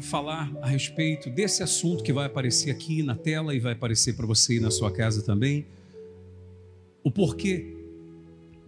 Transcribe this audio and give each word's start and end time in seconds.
quero 0.00 0.02
falar 0.02 0.50
a 0.62 0.66
respeito 0.66 1.28
desse 1.28 1.62
assunto 1.62 2.02
que 2.02 2.12
vai 2.12 2.26
aparecer 2.26 2.70
aqui 2.70 3.02
na 3.02 3.14
tela 3.14 3.54
e 3.54 3.60
vai 3.60 3.72
aparecer 3.72 4.14
para 4.14 4.26
você 4.26 4.56
e 4.56 4.60
na 4.60 4.70
sua 4.70 4.90
casa 4.90 5.22
também. 5.22 5.66
O 7.04 7.10
porquê 7.10 7.76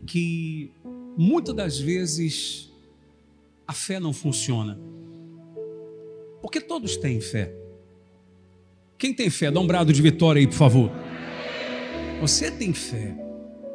que 0.06 0.70
muitas 1.16 1.54
das 1.54 1.78
vezes 1.78 2.70
a 3.66 3.72
fé 3.72 3.98
não 3.98 4.12
funciona. 4.12 4.78
Porque 6.42 6.60
todos 6.60 6.96
têm 6.96 7.20
fé. 7.20 7.54
Quem 8.98 9.14
tem 9.14 9.30
fé? 9.30 9.50
Dá 9.50 9.58
um 9.58 9.66
brado 9.66 9.92
de 9.92 10.02
vitória 10.02 10.40
aí, 10.40 10.46
por 10.46 10.54
favor. 10.56 10.90
Você 12.20 12.50
tem 12.50 12.74
fé. 12.74 13.16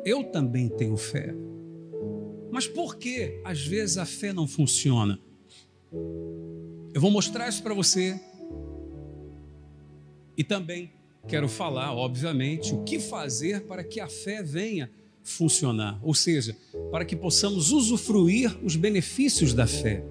Eu 0.06 0.24
também 0.26 0.70
tenho 0.70 0.96
fé. 0.96 1.34
Mas 2.52 2.68
por 2.68 2.98
que 2.98 3.42
às 3.44 3.66
vezes 3.66 3.98
a 3.98 4.06
fé 4.06 4.32
não 4.32 4.48
funciona? 4.48 5.20
Eu 6.98 7.02
vou 7.02 7.12
mostrar 7.12 7.48
isso 7.48 7.62
para 7.62 7.76
você. 7.76 8.20
E 10.36 10.44
também 10.44 10.90
quero 11.28 11.48
falar, 11.48 11.94
obviamente, 11.94 12.74
o 12.74 12.84
que 12.84 13.00
fazer 13.00 13.68
para 13.68 13.84
que 13.84 14.00
a 14.00 14.08
fé 14.08 14.42
venha 14.42 14.90
funcionar, 15.22 16.00
ou 16.02 16.16
seja, 16.16 16.58
para 16.90 17.06
que 17.06 17.16
possamos 17.16 17.72
usufruir 17.72 18.58
os 18.66 18.76
benefícios 18.76 19.54
da 19.54 19.68
fé. 19.68 20.04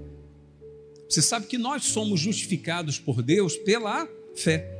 Você 1.08 1.20
sabe 1.20 1.48
que 1.48 1.58
nós 1.58 1.86
somos 1.86 2.20
justificados 2.20 3.00
por 3.00 3.20
Deus 3.20 3.56
pela 3.56 4.08
fé. 4.36 4.72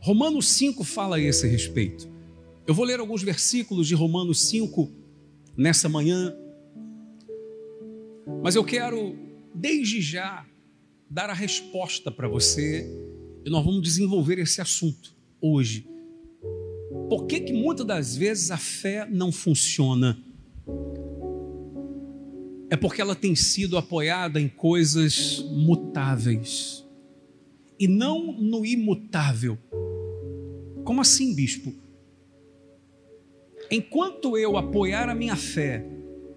Romanos 0.00 0.48
5 0.48 0.82
fala 0.82 1.16
a 1.16 1.20
esse 1.20 1.46
respeito. 1.46 2.08
Eu 2.66 2.72
vou 2.72 2.86
ler 2.86 3.00
alguns 3.00 3.22
versículos 3.22 3.86
de 3.86 3.94
Romanos 3.94 4.40
5 4.48 4.90
nessa 5.54 5.90
manhã, 5.90 6.34
mas 8.42 8.54
eu 8.54 8.64
quero, 8.64 9.14
desde 9.54 10.00
já, 10.00 10.46
dar 11.08 11.30
a 11.30 11.34
resposta 11.34 12.10
para 12.10 12.28
você 12.28 12.86
e 13.44 13.50
nós 13.50 13.64
vamos 13.64 13.82
desenvolver 13.82 14.38
esse 14.38 14.60
assunto 14.60 15.14
hoje. 15.40 15.86
Por 17.08 17.26
que, 17.26 17.40
que 17.40 17.52
muitas 17.52 17.86
das 17.86 18.16
vezes 18.16 18.50
a 18.50 18.56
fé 18.56 19.06
não 19.08 19.30
funciona? 19.30 20.18
É 22.68 22.76
porque 22.76 23.00
ela 23.00 23.14
tem 23.14 23.36
sido 23.36 23.78
apoiada 23.78 24.40
em 24.40 24.48
coisas 24.48 25.38
mutáveis 25.52 26.84
e 27.78 27.86
não 27.86 28.32
no 28.32 28.66
imutável. 28.66 29.56
Como 30.84 31.00
assim, 31.00 31.34
bispo? 31.34 31.72
Enquanto 33.70 34.36
eu 34.36 34.56
apoiar 34.56 35.08
a 35.08 35.14
minha 35.14 35.36
fé 35.36 35.86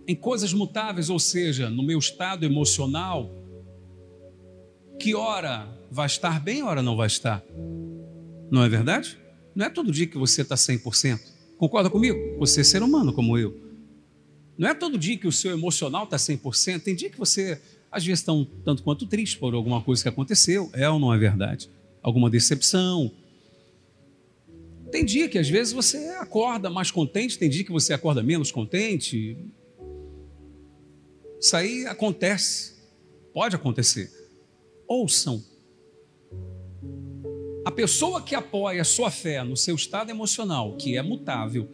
em 0.07 0.15
coisas 0.15 0.53
mutáveis, 0.53 1.09
ou 1.09 1.19
seja, 1.19 1.69
no 1.69 1.83
meu 1.83 1.97
estado 1.97 2.45
emocional, 2.45 3.38
que 4.99 5.15
hora 5.15 5.65
vai 5.89 6.05
estar 6.05 6.39
bem, 6.41 6.61
hora 6.61 6.83
não 6.83 6.95
vai 6.95 7.07
estar. 7.07 7.41
Não 8.51 8.63
é 8.63 8.69
verdade? 8.69 9.17
Não 9.55 9.65
é 9.65 9.69
todo 9.69 9.91
dia 9.91 10.05
que 10.05 10.17
você 10.17 10.41
está 10.41 10.55
100%. 10.55 11.19
Concorda 11.57 11.89
comigo? 11.89 12.37
Você 12.37 12.61
é 12.61 12.63
ser 12.63 12.83
humano 12.83 13.13
como 13.13 13.37
eu. 13.37 13.57
Não 14.57 14.67
é 14.67 14.73
todo 14.73 14.97
dia 14.97 15.17
que 15.17 15.27
o 15.27 15.31
seu 15.31 15.51
emocional 15.51 16.03
está 16.03 16.17
100%. 16.17 16.81
Tem 16.81 16.93
dia 16.93 17.09
que 17.09 17.17
você, 17.17 17.61
às 17.89 18.05
vezes, 18.05 18.19
está 18.19 18.33
um 18.33 18.43
tanto 18.43 18.83
quanto 18.83 19.07
triste 19.07 19.37
por 19.37 19.53
alguma 19.53 19.81
coisa 19.81 20.03
que 20.03 20.09
aconteceu. 20.09 20.69
É 20.73 20.89
ou 20.89 20.99
não 20.99 21.13
é 21.13 21.17
verdade? 21.17 21.69
Alguma 22.03 22.29
decepção. 22.29 23.11
Tem 24.91 25.05
dia 25.05 25.29
que, 25.29 25.37
às 25.37 25.49
vezes, 25.49 25.71
você 25.71 25.97
acorda 26.19 26.69
mais 26.69 26.91
contente. 26.91 27.39
Tem 27.39 27.49
dia 27.49 27.63
que 27.63 27.71
você 27.71 27.93
acorda 27.93 28.21
menos 28.21 28.51
contente. 28.51 29.37
Isso 31.39 31.55
aí 31.55 31.85
acontece. 31.85 32.77
Pode 33.33 33.55
acontecer 33.55 34.18
ouçam. 34.89 35.43
A 37.63 37.71
pessoa 37.71 38.21
que 38.23 38.33
apoia 38.33 38.83
sua 38.83 39.11
fé 39.11 39.43
no 39.43 39.55
seu 39.55 39.75
estado 39.75 40.09
emocional, 40.09 40.75
que 40.75 40.97
é 40.97 41.03
mutável, 41.03 41.69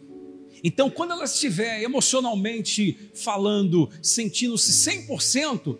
então 0.62 0.90
quando 0.90 1.12
ela 1.12 1.24
estiver 1.24 1.82
emocionalmente 1.82 3.10
falando, 3.14 3.88
sentindo-se 4.02 4.90
100%, 4.90 5.78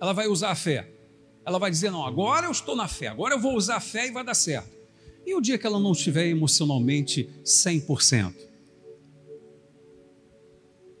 ela 0.00 0.12
vai 0.12 0.26
usar 0.26 0.50
a 0.50 0.56
fé. 0.56 0.90
Ela 1.46 1.58
vai 1.58 1.70
dizer: 1.70 1.90
Não, 1.90 2.04
agora 2.04 2.46
eu 2.46 2.50
estou 2.50 2.74
na 2.74 2.88
fé, 2.88 3.06
agora 3.06 3.34
eu 3.34 3.40
vou 3.40 3.54
usar 3.54 3.76
a 3.76 3.80
fé 3.80 4.08
e 4.08 4.10
vai 4.10 4.24
dar 4.24 4.34
certo. 4.34 4.76
E 5.24 5.34
o 5.34 5.40
dia 5.40 5.56
que 5.56 5.66
ela 5.66 5.78
não 5.78 5.92
estiver 5.92 6.26
emocionalmente 6.26 7.28
100%? 7.44 8.34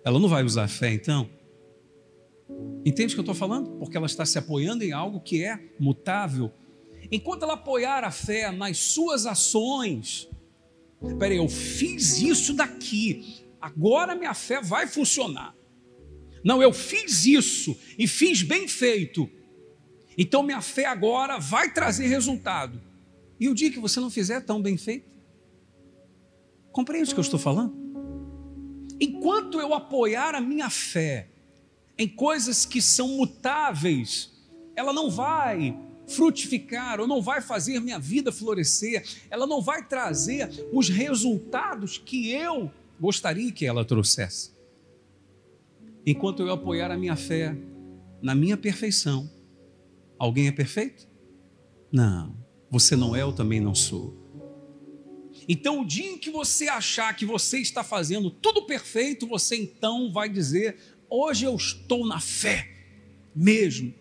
Ela 0.04 0.18
não 0.18 0.28
vai 0.28 0.44
usar 0.44 0.64
a 0.64 0.68
fé 0.68 0.92
então? 0.92 1.28
Entende 2.84 3.14
o 3.14 3.16
que 3.16 3.20
eu 3.20 3.22
estou 3.22 3.34
falando? 3.34 3.70
Porque 3.78 3.96
ela 3.96 4.06
está 4.06 4.26
se 4.26 4.38
apoiando 4.38 4.82
em 4.82 4.92
algo 4.92 5.20
que 5.20 5.44
é 5.44 5.58
mutável. 5.78 6.52
Enquanto 7.10 7.44
ela 7.44 7.54
apoiar 7.54 8.04
a 8.04 8.10
fé 8.10 8.50
nas 8.50 8.78
suas 8.78 9.26
ações, 9.26 10.28
peraí, 11.18 11.36
eu 11.36 11.48
fiz 11.48 12.18
isso 12.20 12.52
daqui, 12.52 13.44
agora 13.60 14.14
minha 14.14 14.34
fé 14.34 14.60
vai 14.60 14.86
funcionar. 14.86 15.54
Não, 16.44 16.60
eu 16.60 16.72
fiz 16.72 17.24
isso 17.24 17.76
e 17.98 18.08
fiz 18.08 18.42
bem 18.42 18.66
feito. 18.66 19.30
Então 20.18 20.42
minha 20.42 20.60
fé 20.60 20.86
agora 20.86 21.38
vai 21.38 21.72
trazer 21.72 22.06
resultado. 22.06 22.80
E 23.38 23.48
o 23.48 23.54
dia 23.54 23.70
que 23.70 23.78
você 23.78 24.00
não 24.00 24.10
fizer 24.10 24.40
tão 24.40 24.60
bem 24.60 24.76
feito? 24.76 25.10
Compreende 26.72 27.10
o 27.10 27.14
que 27.14 27.20
eu 27.20 27.22
estou 27.22 27.38
falando? 27.38 27.74
Enquanto 29.00 29.60
eu 29.60 29.74
apoiar 29.74 30.34
a 30.34 30.40
minha 30.40 30.70
fé 30.70 31.31
em 31.98 32.08
coisas 32.08 32.64
que 32.64 32.80
são 32.80 33.08
mutáveis, 33.08 34.30
ela 34.74 34.92
não 34.92 35.10
vai 35.10 35.76
frutificar 36.06 37.00
ou 37.00 37.06
não 37.06 37.22
vai 37.22 37.40
fazer 37.40 37.80
minha 37.80 37.98
vida 37.98 38.32
florescer, 38.32 39.04
ela 39.30 39.46
não 39.46 39.62
vai 39.62 39.86
trazer 39.86 40.48
os 40.72 40.88
resultados 40.88 41.98
que 41.98 42.30
eu 42.30 42.70
gostaria 43.00 43.50
que 43.52 43.66
ela 43.66 43.84
trouxesse. 43.84 44.52
Enquanto 46.04 46.42
eu 46.42 46.50
apoiar 46.50 46.90
a 46.90 46.96
minha 46.96 47.16
fé 47.16 47.56
na 48.20 48.34
minha 48.34 48.56
perfeição, 48.56 49.30
alguém 50.18 50.48
é 50.48 50.52
perfeito? 50.52 51.08
Não, 51.90 52.36
você 52.70 52.96
não 52.96 53.14
é, 53.14 53.22
eu 53.22 53.32
também 53.32 53.60
não 53.60 53.74
sou. 53.74 54.22
Então, 55.48 55.80
o 55.80 55.84
dia 55.84 56.06
em 56.06 56.18
que 56.18 56.30
você 56.30 56.68
achar 56.68 57.14
que 57.16 57.26
você 57.26 57.58
está 57.58 57.82
fazendo 57.82 58.30
tudo 58.30 58.64
perfeito, 58.64 59.26
você 59.26 59.56
então 59.56 60.12
vai 60.12 60.28
dizer: 60.28 60.76
hoje 61.12 61.44
eu 61.44 61.54
estou 61.54 62.06
na 62.06 62.18
fé 62.18 62.68
mesmo. 63.34 63.92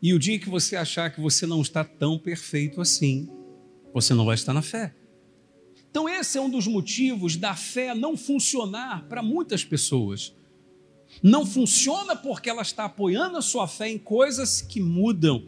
E 0.00 0.14
o 0.14 0.18
dia 0.18 0.38
que 0.38 0.48
você 0.48 0.74
achar 0.74 1.12
que 1.12 1.20
você 1.20 1.46
não 1.46 1.60
está 1.60 1.84
tão 1.84 2.18
perfeito 2.18 2.80
assim, 2.80 3.28
você 3.92 4.14
não 4.14 4.24
vai 4.24 4.34
estar 4.34 4.54
na 4.54 4.62
fé. 4.62 4.94
Então, 5.90 6.08
esse 6.08 6.38
é 6.38 6.40
um 6.40 6.48
dos 6.48 6.66
motivos 6.66 7.36
da 7.36 7.54
fé 7.54 7.94
não 7.94 8.16
funcionar 8.16 9.06
para 9.08 9.22
muitas 9.22 9.62
pessoas. 9.62 10.34
Não 11.22 11.44
funciona 11.44 12.16
porque 12.16 12.48
ela 12.48 12.62
está 12.62 12.86
apoiando 12.86 13.36
a 13.36 13.42
sua 13.42 13.68
fé 13.68 13.90
em 13.90 13.98
coisas 13.98 14.62
que 14.62 14.80
mudam. 14.80 15.46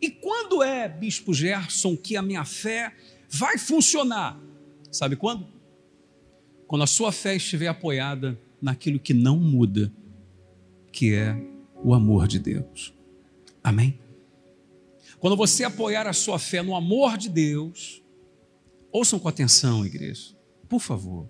E 0.00 0.10
quando 0.10 0.62
é, 0.62 0.88
Bispo 0.88 1.34
Gerson, 1.34 1.94
que 1.94 2.16
a 2.16 2.22
minha 2.22 2.46
fé 2.46 2.94
vai 3.28 3.58
funcionar? 3.58 4.40
Sabe 4.90 5.14
quando? 5.14 5.46
Quando 6.66 6.82
a 6.82 6.86
sua 6.86 7.12
fé 7.12 7.36
estiver 7.36 7.68
apoiada 7.68 8.40
naquilo 8.60 8.98
que 8.98 9.14
não 9.14 9.36
muda, 9.36 9.92
que 10.92 11.14
é 11.14 11.36
o 11.82 11.94
amor 11.94 12.28
de 12.28 12.38
Deus. 12.38 12.94
Amém? 13.62 13.98
Quando 15.18 15.36
você 15.36 15.64
apoiar 15.64 16.06
a 16.06 16.12
sua 16.12 16.38
fé 16.38 16.62
no 16.62 16.74
amor 16.74 17.18
de 17.18 17.28
Deus, 17.28 18.02
ouçam 18.90 19.18
com 19.18 19.28
atenção, 19.28 19.84
igreja, 19.84 20.34
por 20.68 20.80
favor. 20.80 21.28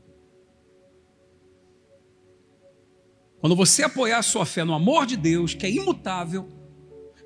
Quando 3.40 3.56
você 3.56 3.82
apoiar 3.82 4.18
a 4.18 4.22
sua 4.22 4.44
fé 4.44 4.64
no 4.64 4.74
amor 4.74 5.06
de 5.06 5.16
Deus, 5.16 5.54
que 5.54 5.66
é 5.66 5.70
imutável, 5.70 6.46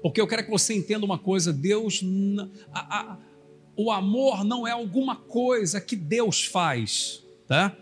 porque 0.01 0.21
eu 0.21 0.27
quero 0.27 0.45
que 0.45 0.51
você 0.51 0.75
entenda 0.75 1.05
uma 1.05 1.19
coisa: 1.19 1.53
Deus, 1.53 2.03
a, 2.73 3.01
a, 3.01 3.19
o 3.77 3.91
amor 3.91 4.45
não 4.45 4.67
é 4.67 4.71
alguma 4.71 5.17
coisa 5.17 5.81
que 5.81 5.97
Deus 5.97 6.45
faz, 6.45 7.23
tá? 7.49 7.77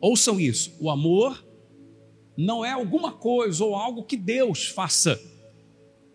Ouçam 0.00 0.38
isso: 0.40 0.74
o 0.80 0.90
amor 0.90 1.44
não 2.36 2.64
é 2.64 2.72
alguma 2.72 3.12
coisa 3.12 3.64
ou 3.64 3.74
algo 3.74 4.04
que 4.04 4.16
Deus 4.16 4.66
faça. 4.66 5.20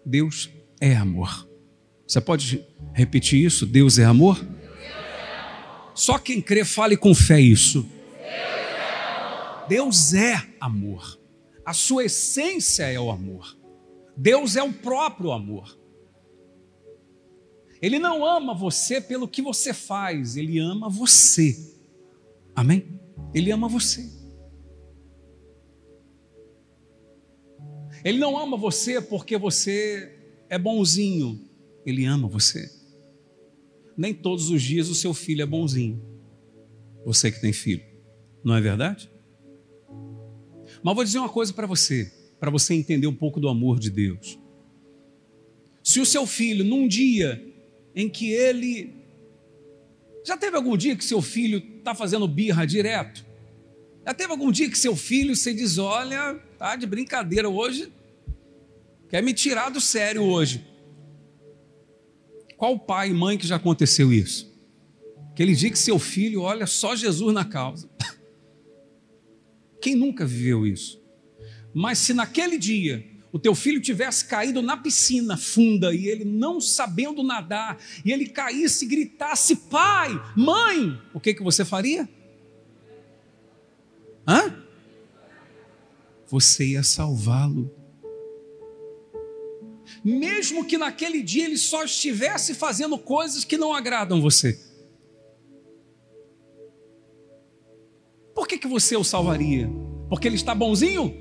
Deus 0.05 0.49
é 0.79 0.95
amor. 0.95 1.47
Você 2.07 2.19
pode 2.19 2.65
repetir 2.93 3.43
isso? 3.43 3.65
Deus 3.65 3.97
é 3.97 4.03
amor? 4.03 4.43
Só 5.93 6.17
quem 6.17 6.41
crê, 6.41 6.65
fale 6.65 6.97
com 6.97 7.13
fé 7.13 7.39
isso. 7.39 7.87
Deus 9.67 10.13
é 10.13 10.45
amor. 10.59 11.19
A 11.65 11.73
sua 11.73 12.05
essência 12.05 12.83
é 12.83 12.99
o 12.99 13.11
amor. 13.11 13.57
Deus 14.17 14.55
é 14.55 14.63
o 14.63 14.73
próprio 14.73 15.31
amor. 15.31 15.77
Ele 17.81 17.97
não 17.97 18.25
ama 18.25 18.53
você 18.53 19.01
pelo 19.01 19.27
que 19.27 19.41
você 19.41 19.73
faz, 19.73 20.35
ele 20.37 20.59
ama 20.59 20.89
você. 20.89 21.57
Amém? 22.55 23.00
Ele 23.33 23.51
ama 23.51 23.67
você. 23.67 24.09
Ele 28.03 28.17
não 28.17 28.37
ama 28.37 28.57
você 28.57 29.01
porque 29.01 29.37
você 29.37 30.17
é 30.49 30.57
bonzinho, 30.57 31.39
ele 31.85 32.05
ama 32.05 32.27
você. 32.27 32.69
Nem 33.95 34.13
todos 34.13 34.49
os 34.49 34.61
dias 34.61 34.89
o 34.89 34.95
seu 34.95 35.13
filho 35.13 35.43
é 35.43 35.45
bonzinho. 35.45 36.01
Você 37.05 37.31
que 37.31 37.39
tem 37.39 37.53
filho, 37.53 37.83
não 38.43 38.55
é 38.55 38.61
verdade? 38.61 39.09
Mas 40.83 40.95
vou 40.95 41.03
dizer 41.03 41.19
uma 41.19 41.29
coisa 41.29 41.53
para 41.53 41.67
você, 41.67 42.11
para 42.39 42.49
você 42.49 42.73
entender 42.73 43.07
um 43.07 43.15
pouco 43.15 43.39
do 43.39 43.47
amor 43.47 43.79
de 43.79 43.89
Deus. 43.89 44.39
Se 45.83 45.99
o 45.99 46.05
seu 46.05 46.25
filho, 46.25 46.63
num 46.63 46.87
dia 46.87 47.43
em 47.95 48.09
que 48.09 48.31
ele. 48.31 48.93
Já 50.25 50.37
teve 50.37 50.55
algum 50.55 50.77
dia 50.77 50.95
que 50.95 51.03
seu 51.03 51.21
filho 51.21 51.61
está 51.81 51.93
fazendo 51.93 52.27
birra 52.27 52.65
direto? 52.65 53.25
Já 54.05 54.13
teve 54.13 54.31
algum 54.31 54.51
dia 54.51 54.69
que 54.69 54.77
seu 54.77 54.95
filho 54.95 55.35
você 55.35 55.53
diz: 55.53 55.77
olha, 55.77 56.35
tá 56.57 56.75
de 56.75 56.85
brincadeira 56.85 57.49
hoje, 57.49 57.91
quer 59.09 59.21
me 59.21 59.33
tirar 59.33 59.69
do 59.69 59.81
sério 59.81 60.23
hoje? 60.23 60.65
Qual 62.57 62.77
pai 62.79 63.09
e 63.09 63.13
mãe 63.13 63.37
que 63.37 63.47
já 63.47 63.55
aconteceu 63.55 64.13
isso? 64.13 64.51
Aquele 65.31 65.55
dia 65.55 65.71
que 65.71 65.79
seu 65.79 65.97
filho 65.97 66.41
olha 66.41 66.67
só 66.67 66.95
Jesus 66.95 67.33
na 67.33 67.43
causa. 67.43 67.89
Quem 69.81 69.95
nunca 69.95 70.25
viveu 70.25 70.65
isso? 70.67 71.01
Mas 71.73 71.97
se 71.97 72.13
naquele 72.13 72.57
dia 72.57 73.03
o 73.31 73.39
teu 73.39 73.55
filho 73.55 73.79
tivesse 73.79 74.25
caído 74.25 74.61
na 74.61 74.75
piscina 74.75 75.37
funda 75.37 75.93
e 75.93 76.07
ele 76.07 76.25
não 76.25 76.59
sabendo 76.59 77.23
nadar, 77.23 77.77
e 78.03 78.11
ele 78.11 78.27
caísse 78.27 78.85
e 78.85 78.87
gritasse: 78.87 79.55
pai, 79.55 80.09
mãe, 80.35 81.01
o 81.13 81.19
que, 81.19 81.33
que 81.33 81.43
você 81.43 81.63
faria? 81.63 82.07
Hã? 84.27 84.53
Você 86.27 86.65
ia 86.65 86.83
salvá-lo. 86.83 87.73
Mesmo 90.03 90.65
que 90.65 90.77
naquele 90.77 91.21
dia 91.21 91.45
ele 91.45 91.57
só 91.57 91.83
estivesse 91.83 92.53
fazendo 92.53 92.97
coisas 92.97 93.43
que 93.43 93.57
não 93.57 93.73
agradam 93.73 94.21
você. 94.21 94.59
Por 98.33 98.47
que, 98.47 98.57
que 98.57 98.67
você 98.67 98.95
o 98.95 99.03
salvaria? 99.03 99.69
Porque 100.09 100.27
ele 100.27 100.35
está 100.35 100.55
bonzinho? 100.55 101.13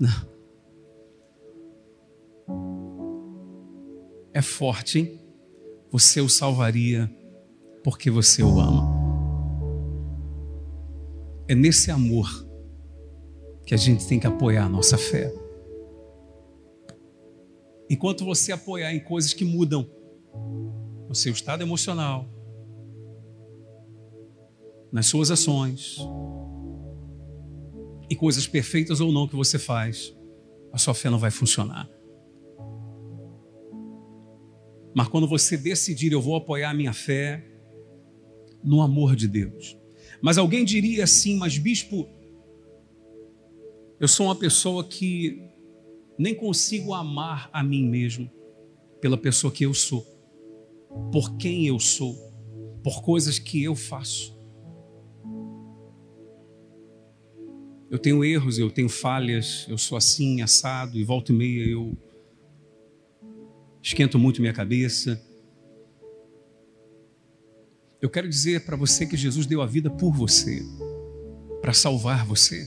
Não. 0.00 0.33
É 4.34 4.42
forte, 4.42 4.98
hein? 4.98 5.20
Você 5.90 6.20
o 6.20 6.28
salvaria 6.28 7.10
porque 7.82 8.10
você 8.10 8.42
o 8.42 8.58
ama. 8.58 8.92
É 11.46 11.54
nesse 11.54 11.90
amor 11.90 12.28
que 13.64 13.74
a 13.74 13.76
gente 13.78 14.06
tem 14.06 14.18
que 14.18 14.26
apoiar 14.26 14.64
a 14.64 14.68
nossa 14.68 14.98
fé. 14.98 15.32
Enquanto 17.88 18.24
você 18.24 18.50
apoiar 18.50 18.92
em 18.92 19.00
coisas 19.00 19.32
que 19.32 19.44
mudam 19.44 19.88
o 21.08 21.14
seu 21.14 21.32
estado 21.32 21.62
emocional, 21.62 22.28
nas 24.90 25.06
suas 25.06 25.30
ações, 25.30 25.98
e 28.08 28.16
coisas 28.16 28.46
perfeitas 28.46 29.00
ou 29.00 29.12
não 29.12 29.26
que 29.26 29.36
você 29.36 29.58
faz, 29.58 30.14
a 30.72 30.78
sua 30.78 30.94
fé 30.94 31.10
não 31.10 31.18
vai 31.18 31.30
funcionar. 31.30 31.88
Mas 34.94 35.08
quando 35.08 35.26
você 35.26 35.56
decidir, 35.56 36.12
eu 36.12 36.20
vou 36.20 36.36
apoiar 36.36 36.70
a 36.70 36.74
minha 36.74 36.92
fé 36.92 37.44
no 38.62 38.80
amor 38.80 39.16
de 39.16 39.26
Deus. 39.26 39.76
Mas 40.22 40.38
alguém 40.38 40.64
diria 40.64 41.04
assim, 41.04 41.36
mas 41.36 41.58
bispo, 41.58 42.08
eu 44.00 44.08
sou 44.08 44.26
uma 44.26 44.36
pessoa 44.36 44.84
que 44.84 45.42
nem 46.18 46.34
consigo 46.34 46.94
amar 46.94 47.50
a 47.52 47.62
mim 47.62 47.88
mesmo 47.88 48.30
pela 49.00 49.18
pessoa 49.18 49.52
que 49.52 49.66
eu 49.66 49.74
sou, 49.74 50.02
por 51.12 51.36
quem 51.36 51.66
eu 51.66 51.78
sou, 51.78 52.14
por 52.82 53.02
coisas 53.02 53.38
que 53.38 53.62
eu 53.62 53.74
faço. 53.74 54.34
Eu 57.90 57.98
tenho 57.98 58.24
erros, 58.24 58.58
eu 58.58 58.70
tenho 58.70 58.88
falhas, 58.88 59.66
eu 59.68 59.76
sou 59.76 59.98
assim, 59.98 60.40
assado, 60.40 60.98
e 60.98 61.04
volta 61.04 61.32
e 61.32 61.34
meia 61.34 61.66
eu 61.66 61.96
esquento 63.84 64.18
muito 64.18 64.40
minha 64.40 64.54
cabeça. 64.54 65.22
Eu 68.00 68.08
quero 68.08 68.26
dizer 68.28 68.64
para 68.64 68.76
você 68.76 69.06
que 69.06 69.16
Jesus 69.16 69.44
deu 69.44 69.60
a 69.60 69.66
vida 69.66 69.90
por 69.90 70.10
você, 70.10 70.62
para 71.60 71.74
salvar 71.74 72.24
você. 72.24 72.66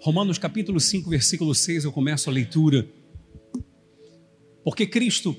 Romanos 0.00 0.38
capítulo 0.38 0.80
5, 0.80 1.10
versículo 1.10 1.54
6, 1.54 1.84
eu 1.84 1.92
começo 1.92 2.30
a 2.30 2.32
leitura. 2.32 2.88
Porque 4.64 4.86
Cristo, 4.86 5.36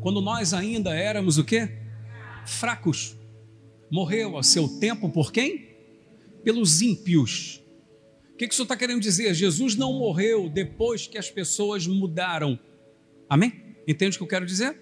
quando 0.00 0.20
nós 0.20 0.54
ainda 0.54 0.94
éramos 0.94 1.36
o 1.38 1.44
quê? 1.44 1.68
Fracos, 2.46 3.16
morreu 3.90 4.38
a 4.38 4.44
seu 4.44 4.68
tempo 4.78 5.10
por 5.10 5.32
quem? 5.32 5.74
Pelos 6.44 6.80
ímpios 6.80 7.64
o 8.34 8.36
que, 8.36 8.48
que 8.48 8.52
isso 8.52 8.64
está 8.64 8.76
querendo 8.76 9.00
dizer? 9.00 9.32
Jesus 9.32 9.76
não 9.76 9.92
morreu 9.92 10.48
depois 10.48 11.06
que 11.06 11.16
as 11.16 11.30
pessoas 11.30 11.86
mudaram. 11.86 12.58
Amém? 13.28 13.63
Entende 13.86 14.16
o 14.16 14.18
que 14.18 14.24
eu 14.24 14.28
quero 14.28 14.46
dizer? 14.46 14.76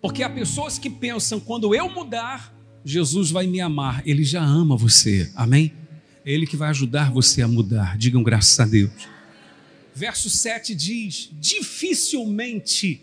Porque 0.00 0.22
há 0.22 0.30
pessoas 0.30 0.78
que 0.78 0.88
pensam, 0.88 1.40
quando 1.40 1.74
eu 1.74 1.88
mudar, 1.90 2.54
Jesus 2.84 3.30
vai 3.30 3.46
me 3.46 3.60
amar. 3.60 4.02
Ele 4.06 4.24
já 4.24 4.42
ama 4.42 4.76
você. 4.76 5.30
Amém? 5.34 5.72
É 6.24 6.32
Ele 6.32 6.46
que 6.46 6.56
vai 6.56 6.70
ajudar 6.70 7.10
você 7.12 7.42
a 7.42 7.48
mudar. 7.48 7.98
Digam 7.98 8.22
graças 8.22 8.58
a 8.60 8.64
Deus. 8.64 9.08
Verso 9.94 10.30
7 10.30 10.74
diz: 10.74 11.30
dificilmente 11.40 13.02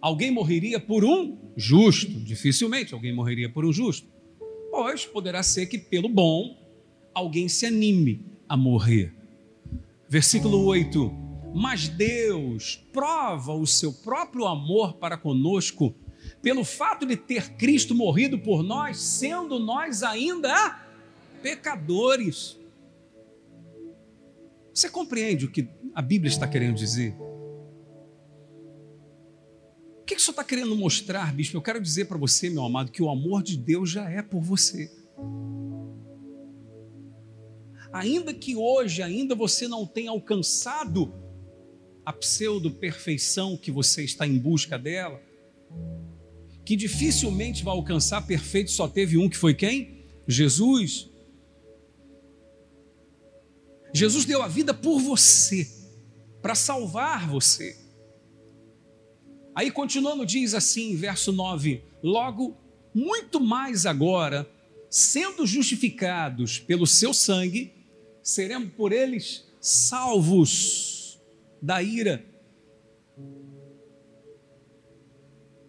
alguém 0.00 0.30
morreria 0.30 0.78
por 0.78 1.04
um 1.04 1.38
justo. 1.56 2.20
Dificilmente 2.20 2.92
alguém 2.92 3.14
morreria 3.14 3.48
por 3.48 3.64
um 3.64 3.72
justo. 3.72 4.06
Pois 4.70 5.06
poderá 5.06 5.42
ser 5.42 5.66
que 5.66 5.78
pelo 5.78 6.08
bom 6.08 6.58
alguém 7.14 7.48
se 7.48 7.64
anime 7.64 8.20
a 8.48 8.56
morrer. 8.56 9.12
Versículo 10.08 10.64
8: 10.64 11.21
Mas 11.54 11.88
Deus 11.88 12.76
prova 12.92 13.52
o 13.52 13.66
seu 13.66 13.92
próprio 13.92 14.46
amor 14.46 14.94
para 14.94 15.16
conosco 15.16 15.94
pelo 16.40 16.64
fato 16.64 17.04
de 17.04 17.16
ter 17.16 17.54
Cristo 17.56 17.94
morrido 17.94 18.38
por 18.38 18.62
nós, 18.62 18.98
sendo 18.98 19.58
nós 19.58 20.02
ainda 20.02 20.80
pecadores. 21.42 22.58
Você 24.72 24.88
compreende 24.88 25.44
o 25.44 25.50
que 25.50 25.68
a 25.94 26.00
Bíblia 26.00 26.30
está 26.30 26.48
querendo 26.48 26.76
dizer? 26.76 27.14
O 30.00 30.04
que, 30.04 30.14
o 30.14 30.20
senhor 30.20 30.32
está 30.32 30.44
querendo 30.44 30.74
mostrar, 30.76 31.32
bispo? 31.32 31.56
Eu 31.56 31.62
quero 31.62 31.80
dizer 31.80 32.06
para 32.06 32.18
você, 32.18 32.50
meu 32.50 32.64
amado, 32.64 32.90
que 32.90 33.02
o 33.02 33.10
amor 33.10 33.42
de 33.42 33.56
Deus 33.56 33.90
já 33.90 34.10
é 34.10 34.22
por 34.22 34.40
você 34.40 34.90
ainda 37.92 38.32
que 38.32 38.56
hoje 38.56 39.02
ainda 39.02 39.34
você 39.34 39.68
não 39.68 39.86
tenha 39.86 40.10
alcançado 40.10 41.12
a 42.04 42.12
pseudo-perfeição 42.12 43.56
que 43.56 43.70
você 43.70 44.02
está 44.02 44.26
em 44.26 44.38
busca 44.38 44.78
dela, 44.78 45.22
que 46.64 46.76
dificilmente 46.76 47.62
vai 47.62 47.74
alcançar 47.74 48.22
perfeito, 48.22 48.70
só 48.70 48.88
teve 48.88 49.16
um 49.16 49.28
que 49.28 49.36
foi 49.36 49.54
quem? 49.54 50.04
Jesus. 50.26 51.08
Jesus 53.92 54.24
deu 54.24 54.42
a 54.42 54.48
vida 54.48 54.72
por 54.72 54.98
você, 54.98 55.68
para 56.40 56.54
salvar 56.54 57.28
você. 57.28 57.76
Aí 59.54 59.70
continuando, 59.70 60.24
diz 60.24 60.54
assim, 60.54 60.96
verso 60.96 61.30
9: 61.30 61.82
Logo, 62.02 62.56
muito 62.94 63.38
mais 63.40 63.86
agora, 63.86 64.48
sendo 64.88 65.46
justificados 65.46 66.58
pelo 66.58 66.86
seu 66.86 67.12
sangue, 67.12 67.72
seremos 68.22 68.72
por 68.72 68.92
eles 68.92 69.44
salvos 69.60 70.91
da 71.62 71.80
ira. 71.80 72.24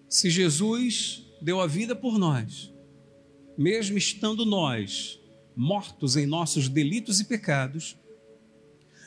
Se 0.10 0.30
Jesus 0.30 1.24
deu 1.40 1.62
a 1.62 1.68
vida 1.68 1.96
por 1.96 2.18
nós, 2.18 2.74
mesmo 3.56 3.98
estando 3.98 4.44
nós 4.44 5.20
mortos 5.56 6.18
em 6.18 6.26
nossos 6.26 6.68
delitos 6.68 7.20
e 7.20 7.26
pecados, 7.26 7.96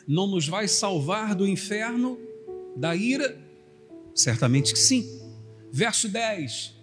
não 0.06 0.28
nos 0.28 0.46
vai 0.46 0.68
salvar 0.68 1.34
do 1.34 1.46
inferno, 1.46 2.16
da 2.76 2.94
ira? 2.94 3.36
Certamente 4.14 4.72
que 4.72 4.78
sim. 4.78 5.04
Verso 5.72 6.08
10: 6.08 6.74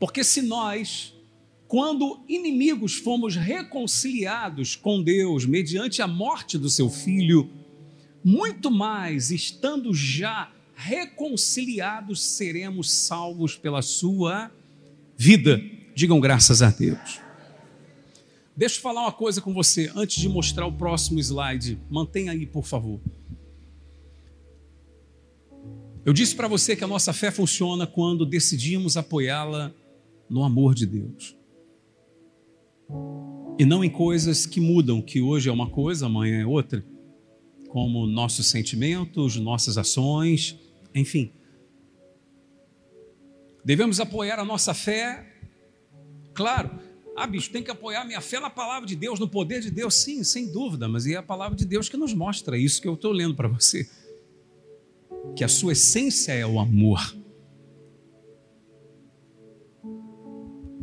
Porque 0.00 0.24
se 0.24 0.40
nós 0.40 1.14
quando 1.72 2.22
inimigos 2.28 2.96
fomos 2.96 3.34
reconciliados 3.34 4.76
com 4.76 5.02
Deus 5.02 5.46
mediante 5.46 6.02
a 6.02 6.06
morte 6.06 6.58
do 6.58 6.68
seu 6.68 6.90
filho, 6.90 7.50
muito 8.24 8.70
mais, 8.70 9.30
estando 9.30 9.92
já 9.94 10.50
reconciliados, 10.74 12.22
seremos 12.22 12.90
salvos 12.90 13.56
pela 13.56 13.82
sua 13.82 14.50
vida. 15.16 15.60
Digam 15.94 16.20
graças 16.20 16.62
a 16.62 16.70
Deus. 16.70 17.20
Deixa 18.56 18.76
eu 18.76 18.82
falar 18.82 19.02
uma 19.02 19.12
coisa 19.12 19.40
com 19.40 19.52
você 19.52 19.90
antes 19.94 20.20
de 20.20 20.28
mostrar 20.28 20.66
o 20.66 20.72
próximo 20.72 21.18
slide. 21.18 21.78
Mantenha 21.90 22.32
aí, 22.32 22.46
por 22.46 22.64
favor. 22.64 23.00
Eu 26.04 26.12
disse 26.12 26.34
para 26.34 26.48
você 26.48 26.74
que 26.74 26.82
a 26.82 26.88
nossa 26.88 27.12
fé 27.12 27.30
funciona 27.30 27.86
quando 27.86 28.26
decidimos 28.26 28.96
apoiá-la 28.96 29.72
no 30.28 30.42
amor 30.42 30.74
de 30.74 30.84
Deus. 30.84 31.36
E 33.58 33.64
não 33.64 33.84
em 33.84 33.90
coisas 33.90 34.44
que 34.44 34.60
mudam, 34.60 35.00
que 35.00 35.20
hoje 35.20 35.48
é 35.48 35.52
uma 35.52 35.70
coisa, 35.70 36.06
amanhã 36.06 36.40
é 36.40 36.46
outra, 36.46 36.84
como 37.72 38.06
nossos 38.06 38.48
sentimentos, 38.48 39.36
nossas 39.36 39.78
ações, 39.78 40.58
enfim. 40.94 41.32
Devemos 43.64 43.98
apoiar 43.98 44.38
a 44.38 44.44
nossa 44.44 44.74
fé, 44.74 45.26
claro. 46.34 46.78
Ah, 47.16 47.26
bicho, 47.26 47.50
tem 47.50 47.62
que 47.62 47.70
apoiar 47.70 48.04
minha 48.04 48.20
fé 48.20 48.38
na 48.40 48.50
palavra 48.50 48.86
de 48.86 48.94
Deus, 48.94 49.18
no 49.18 49.26
poder 49.26 49.62
de 49.62 49.70
Deus, 49.70 49.94
sim, 49.94 50.22
sem 50.22 50.52
dúvida, 50.52 50.86
mas 50.86 51.06
é 51.06 51.16
a 51.16 51.22
palavra 51.22 51.56
de 51.56 51.64
Deus 51.64 51.88
que 51.88 51.96
nos 51.96 52.12
mostra 52.12 52.58
isso 52.58 52.82
que 52.82 52.86
eu 52.86 52.92
estou 52.92 53.10
lendo 53.10 53.34
para 53.34 53.48
você. 53.48 53.88
Que 55.34 55.42
a 55.42 55.48
sua 55.48 55.72
essência 55.72 56.32
é 56.32 56.44
o 56.46 56.60
amor. 56.60 57.16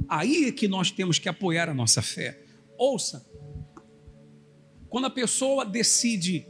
Aí 0.07 0.45
é 0.45 0.51
que 0.51 0.67
nós 0.67 0.89
temos 0.89 1.19
que 1.19 1.29
apoiar 1.29 1.69
a 1.69 1.73
nossa 1.75 2.01
fé. 2.01 2.43
Ouça, 2.75 3.23
quando 4.89 5.05
a 5.05 5.11
pessoa 5.11 5.63
decide 5.63 6.47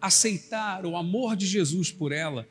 aceitar 0.00 0.86
o 0.86 0.96
amor 0.96 1.36
de 1.36 1.46
Jesus 1.46 1.90
por 1.90 2.12
ela, 2.12 2.48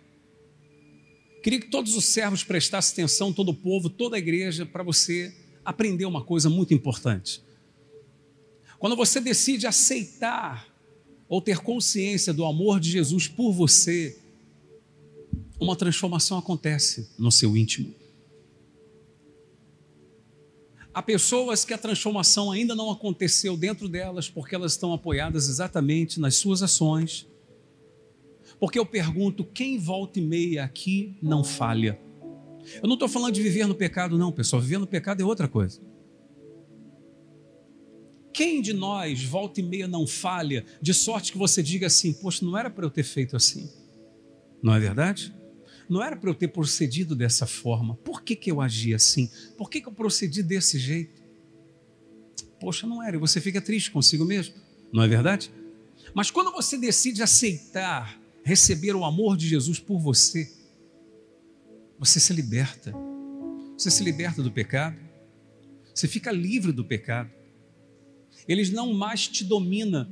queria 1.42 1.60
que 1.60 1.68
todos 1.68 1.96
os 1.96 2.06
servos 2.06 2.44
prestassem 2.44 2.94
atenção, 2.94 3.34
todo 3.34 3.50
o 3.50 3.56
povo, 3.56 3.90
toda 3.90 4.16
a 4.16 4.20
igreja, 4.20 4.66
para 4.66 4.84
você 4.84 5.34
aprender 5.64 6.06
uma 6.06 6.24
coisa 6.24 6.50
muito 6.50 6.74
importante. 6.74 7.42
Quando 8.78 8.96
você 8.96 9.20
decide 9.20 9.68
aceitar 9.68 10.68
ou 11.28 11.42
ter 11.42 11.60
consciência 11.60 12.34
do 12.34 12.46
amor 12.46 12.80
de 12.80 12.90
Jesus 12.90 13.28
por 13.28 13.52
você, 13.52 14.18
uma 15.60 15.76
transformação 15.76 16.38
acontece 16.38 17.10
no 17.18 17.32
seu 17.32 17.56
íntimo. 17.56 17.94
Há 20.94 21.04
pessoas 21.04 21.64
que 21.64 21.74
a 21.74 21.78
transformação 21.78 22.52
ainda 22.52 22.74
não 22.74 22.90
aconteceu 22.90 23.56
dentro 23.56 23.88
delas 23.88 24.28
porque 24.28 24.56
elas 24.56 24.72
estão 24.72 24.92
apoiadas 24.92 25.48
exatamente 25.48 26.20
nas 26.20 26.36
suas 26.36 26.64
ações. 26.64 27.28
Porque 28.60 28.78
eu 28.78 28.86
pergunto: 28.86 29.44
quem 29.44 29.78
volta 29.78 30.20
e 30.20 30.22
meia 30.22 30.64
aqui 30.64 31.18
não 31.22 31.44
falha? 31.44 32.00
Eu 32.82 32.88
não 32.88 32.96
estou 32.96 33.08
falando 33.08 33.34
de 33.34 33.42
viver 33.42 33.66
no 33.66 33.76
pecado, 33.76 34.18
não, 34.18 34.32
pessoal. 34.32 34.62
Viver 34.62 34.78
no 34.78 34.88
pecado 34.88 35.22
é 35.22 35.26
outra 35.26 35.48
coisa. 35.48 35.82
Quem 38.34 38.62
de 38.62 38.74
nós, 38.74 39.24
volta 39.24 39.60
e 39.60 39.64
meia, 39.64 39.88
não 39.88 40.06
falha, 40.06 40.64
de 40.82 40.94
sorte 40.94 41.32
que 41.32 41.38
você 41.38 41.64
diga 41.64 41.88
assim: 41.88 42.14
Poxa, 42.14 42.46
não 42.46 42.58
era 42.58 42.70
para 42.70 42.86
eu 42.86 42.90
ter 42.90 43.04
feito 43.04 43.36
assim? 43.36 43.70
Não 44.62 44.74
é 44.74 44.80
verdade? 44.80 45.34
Não 45.90 46.04
era 46.04 46.16
para 46.16 46.30
eu 46.30 46.36
ter 46.36 46.50
procedido 46.50 47.16
dessa 47.16 47.48
forma. 47.48 47.96
Por 47.96 48.22
que, 48.22 48.36
que 48.36 48.52
eu 48.52 48.62
agi 48.62 48.94
assim? 48.94 49.32
Por 49.58 49.70
que, 49.70 49.82
que 49.82 49.88
eu 49.88 49.92
procedi 49.92 50.44
desse 50.44 50.78
jeito? 50.78 51.24
Poxa, 52.60 52.86
não 52.86 53.02
era. 53.02 53.16
E 53.16 53.20
você 53.20 53.42
fica 53.42 53.60
triste 53.60 53.90
consigo 53.90 54.24
mesmo. 54.24 54.54
Não 54.94 55.02
é 55.02 55.08
verdade? 55.08 55.52
Mas 56.14 56.30
quando 56.30 56.52
você 56.52 56.78
decide 56.78 57.24
aceitar, 57.24 58.19
receber 58.44 58.96
o 58.96 59.04
amor 59.04 59.38
de 59.38 59.48
Jesus 59.48 59.80
por 59.80 60.00
você, 60.00 60.52
você 61.98 62.20
se 62.20 62.34
liberta. 62.34 62.94
Você 63.78 63.92
se 63.92 64.04
liberta 64.04 64.42
do 64.42 64.52
pecado. 64.52 64.98
Você 65.94 66.08
fica 66.08 66.32
livre 66.32 66.72
do 66.72 66.84
pecado. 66.84 67.30
Eles 68.48 68.70
não 68.70 68.94
mais 68.94 69.28
te 69.28 69.44
dominam 69.44 70.12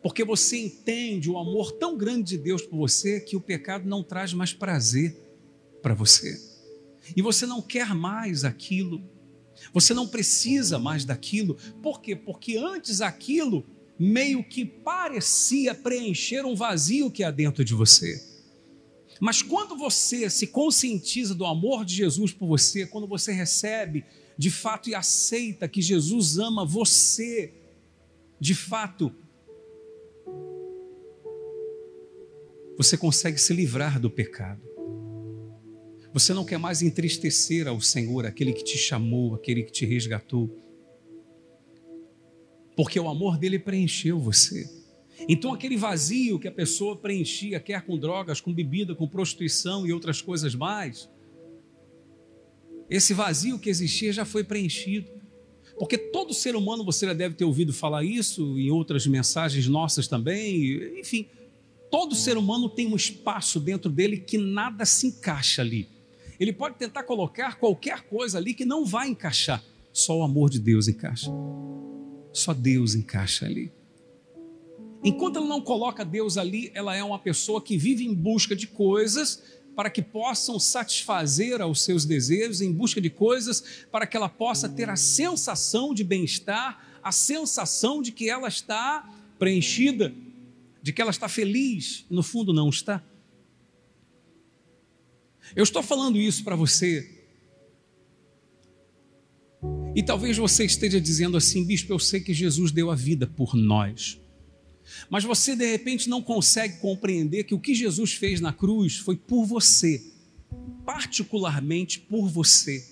porque 0.00 0.24
você 0.24 0.56
entende 0.56 1.28
o 1.28 1.38
amor 1.38 1.72
tão 1.72 1.96
grande 1.96 2.30
de 2.30 2.38
Deus 2.38 2.62
por 2.62 2.76
você 2.76 3.20
que 3.20 3.36
o 3.36 3.40
pecado 3.40 3.88
não 3.88 4.02
traz 4.02 4.32
mais 4.32 4.52
prazer 4.52 5.16
para 5.82 5.94
você. 5.94 6.40
E 7.16 7.20
você 7.20 7.46
não 7.46 7.60
quer 7.60 7.94
mais 7.94 8.44
aquilo. 8.44 9.02
Você 9.72 9.92
não 9.92 10.08
precisa 10.08 10.78
mais 10.78 11.04
daquilo. 11.04 11.56
Por 11.82 12.00
quê? 12.00 12.16
Porque 12.16 12.56
antes 12.56 13.00
aquilo 13.00 13.66
meio 13.98 14.42
que 14.42 14.64
parecia 14.64 15.74
preencher 15.74 16.44
um 16.44 16.54
vazio 16.54 17.10
que 17.10 17.22
há 17.22 17.30
dentro 17.30 17.64
de 17.64 17.74
você. 17.74 18.20
Mas 19.20 19.40
quando 19.40 19.76
você 19.76 20.28
se 20.28 20.48
conscientiza 20.48 21.34
do 21.34 21.46
amor 21.46 21.84
de 21.84 21.94
Jesus 21.94 22.32
por 22.32 22.48
você, 22.48 22.86
quando 22.86 23.06
você 23.06 23.32
recebe 23.32 24.04
de 24.36 24.50
fato 24.50 24.90
e 24.90 24.94
aceita 24.94 25.68
que 25.68 25.80
Jesus 25.80 26.38
ama 26.38 26.66
você, 26.66 27.52
de 28.40 28.54
fato, 28.54 29.14
você 32.76 32.96
consegue 32.96 33.38
se 33.38 33.52
livrar 33.52 34.00
do 34.00 34.10
pecado. 34.10 34.60
Você 36.12 36.34
não 36.34 36.44
quer 36.44 36.58
mais 36.58 36.82
entristecer 36.82 37.68
ao 37.68 37.80
Senhor, 37.80 38.26
aquele 38.26 38.52
que 38.52 38.64
te 38.64 38.76
chamou, 38.76 39.34
aquele 39.34 39.62
que 39.62 39.70
te 39.70 39.86
resgatou. 39.86 40.50
Porque 42.76 42.98
o 42.98 43.08
amor 43.08 43.38
dele 43.38 43.58
preencheu 43.58 44.18
você. 44.18 44.68
Então, 45.28 45.52
aquele 45.52 45.76
vazio 45.76 46.38
que 46.38 46.48
a 46.48 46.52
pessoa 46.52 46.96
preenchia, 46.96 47.60
quer 47.60 47.82
com 47.82 47.98
drogas, 47.98 48.40
com 48.40 48.52
bebida, 48.52 48.94
com 48.94 49.06
prostituição 49.06 49.86
e 49.86 49.92
outras 49.92 50.20
coisas 50.20 50.54
mais, 50.54 51.08
esse 52.90 53.14
vazio 53.14 53.58
que 53.58 53.70
existia 53.70 54.12
já 54.12 54.24
foi 54.24 54.42
preenchido. 54.42 55.10
Porque 55.78 55.96
todo 55.96 56.34
ser 56.34 56.56
humano, 56.56 56.84
você 56.84 57.06
já 57.06 57.12
deve 57.12 57.34
ter 57.34 57.44
ouvido 57.44 57.72
falar 57.72 58.04
isso 58.04 58.58
em 58.58 58.70
outras 58.70 59.06
mensagens 59.06 59.66
nossas 59.68 60.08
também, 60.08 60.98
enfim, 60.98 61.28
Todo 61.92 62.14
ser 62.14 62.38
humano 62.38 62.70
tem 62.70 62.86
um 62.86 62.96
espaço 62.96 63.60
dentro 63.60 63.90
dele 63.90 64.16
que 64.16 64.38
nada 64.38 64.86
se 64.86 65.08
encaixa 65.08 65.60
ali. 65.60 65.86
Ele 66.40 66.50
pode 66.50 66.76
tentar 66.76 67.02
colocar 67.02 67.58
qualquer 67.58 68.04
coisa 68.04 68.38
ali 68.38 68.54
que 68.54 68.64
não 68.64 68.86
vai 68.86 69.08
encaixar. 69.08 69.62
Só 69.92 70.20
o 70.20 70.22
amor 70.22 70.48
de 70.48 70.58
Deus 70.58 70.88
encaixa. 70.88 71.30
Só 72.32 72.52
Deus 72.52 72.94
encaixa 72.94 73.46
ali. 73.46 73.72
Enquanto 75.04 75.36
ela 75.36 75.46
não 75.46 75.60
coloca 75.60 76.04
Deus 76.04 76.36
ali, 76.36 76.70
ela 76.74 76.94
é 76.94 77.02
uma 77.02 77.18
pessoa 77.18 77.60
que 77.60 77.76
vive 77.76 78.04
em 78.04 78.14
busca 78.14 78.54
de 78.54 78.66
coisas 78.66 79.42
para 79.74 79.90
que 79.90 80.02
possam 80.02 80.58
satisfazer 80.60 81.60
aos 81.60 81.82
seus 81.82 82.04
desejos, 82.04 82.60
em 82.60 82.72
busca 82.72 83.00
de 83.00 83.10
coisas 83.10 83.84
para 83.90 84.06
que 84.06 84.16
ela 84.16 84.28
possa 84.28 84.68
ter 84.68 84.88
a 84.88 84.96
sensação 84.96 85.92
de 85.92 86.04
bem-estar, 86.04 87.00
a 87.02 87.10
sensação 87.10 88.00
de 88.00 88.12
que 88.12 88.28
ela 88.28 88.48
está 88.48 89.08
preenchida 89.38 90.14
de 90.82 90.92
que 90.92 91.00
ela 91.00 91.12
está 91.12 91.28
feliz, 91.28 92.04
no 92.10 92.22
fundo 92.22 92.52
não 92.52 92.68
está. 92.68 93.02
Eu 95.54 95.62
estou 95.62 95.82
falando 95.82 96.18
isso 96.18 96.42
para 96.42 96.56
você. 96.56 97.21
E 99.94 100.02
talvez 100.02 100.36
você 100.36 100.64
esteja 100.64 101.00
dizendo 101.00 101.36
assim, 101.36 101.64
bispo, 101.64 101.92
eu 101.92 101.98
sei 101.98 102.20
que 102.20 102.32
Jesus 102.32 102.72
deu 102.72 102.90
a 102.90 102.94
vida 102.94 103.26
por 103.26 103.54
nós. 103.54 104.18
Mas 105.10 105.24
você 105.24 105.54
de 105.54 105.70
repente 105.70 106.08
não 106.08 106.22
consegue 106.22 106.78
compreender 106.78 107.44
que 107.44 107.54
o 107.54 107.60
que 107.60 107.74
Jesus 107.74 108.14
fez 108.14 108.40
na 108.40 108.52
cruz 108.52 108.96
foi 108.96 109.16
por 109.16 109.44
você, 109.44 110.02
particularmente 110.84 112.00
por 112.00 112.28
você. 112.28 112.86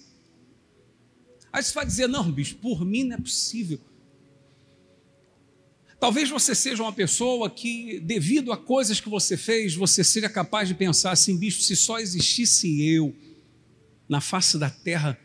Aí 1.52 1.62
você 1.62 1.75
vai 1.75 1.87
dizer: 1.87 2.07
não, 2.07 2.30
bispo, 2.30 2.61
por 2.61 2.85
mim 2.85 3.04
não 3.04 3.16
é 3.16 3.21
possível. 3.21 3.80
Talvez 5.99 6.30
você 6.30 6.54
seja 6.54 6.83
uma 6.83 6.92
pessoa 6.92 7.50
que, 7.50 8.00
devido 8.00 8.52
a 8.52 8.57
coisas 8.57 9.00
que 9.00 9.09
você 9.09 9.37
fez, 9.37 9.75
você 9.75 10.02
seja 10.02 10.28
capaz 10.28 10.69
de 10.69 10.75
pensar 10.75 11.11
assim: 11.12 11.37
bicho, 11.37 11.61
se 11.61 11.76
só 11.76 11.99
existisse 11.99 12.83
eu 12.83 13.14
na 14.09 14.21
face 14.21 14.59
da 14.59 14.71
terra, 14.71 15.19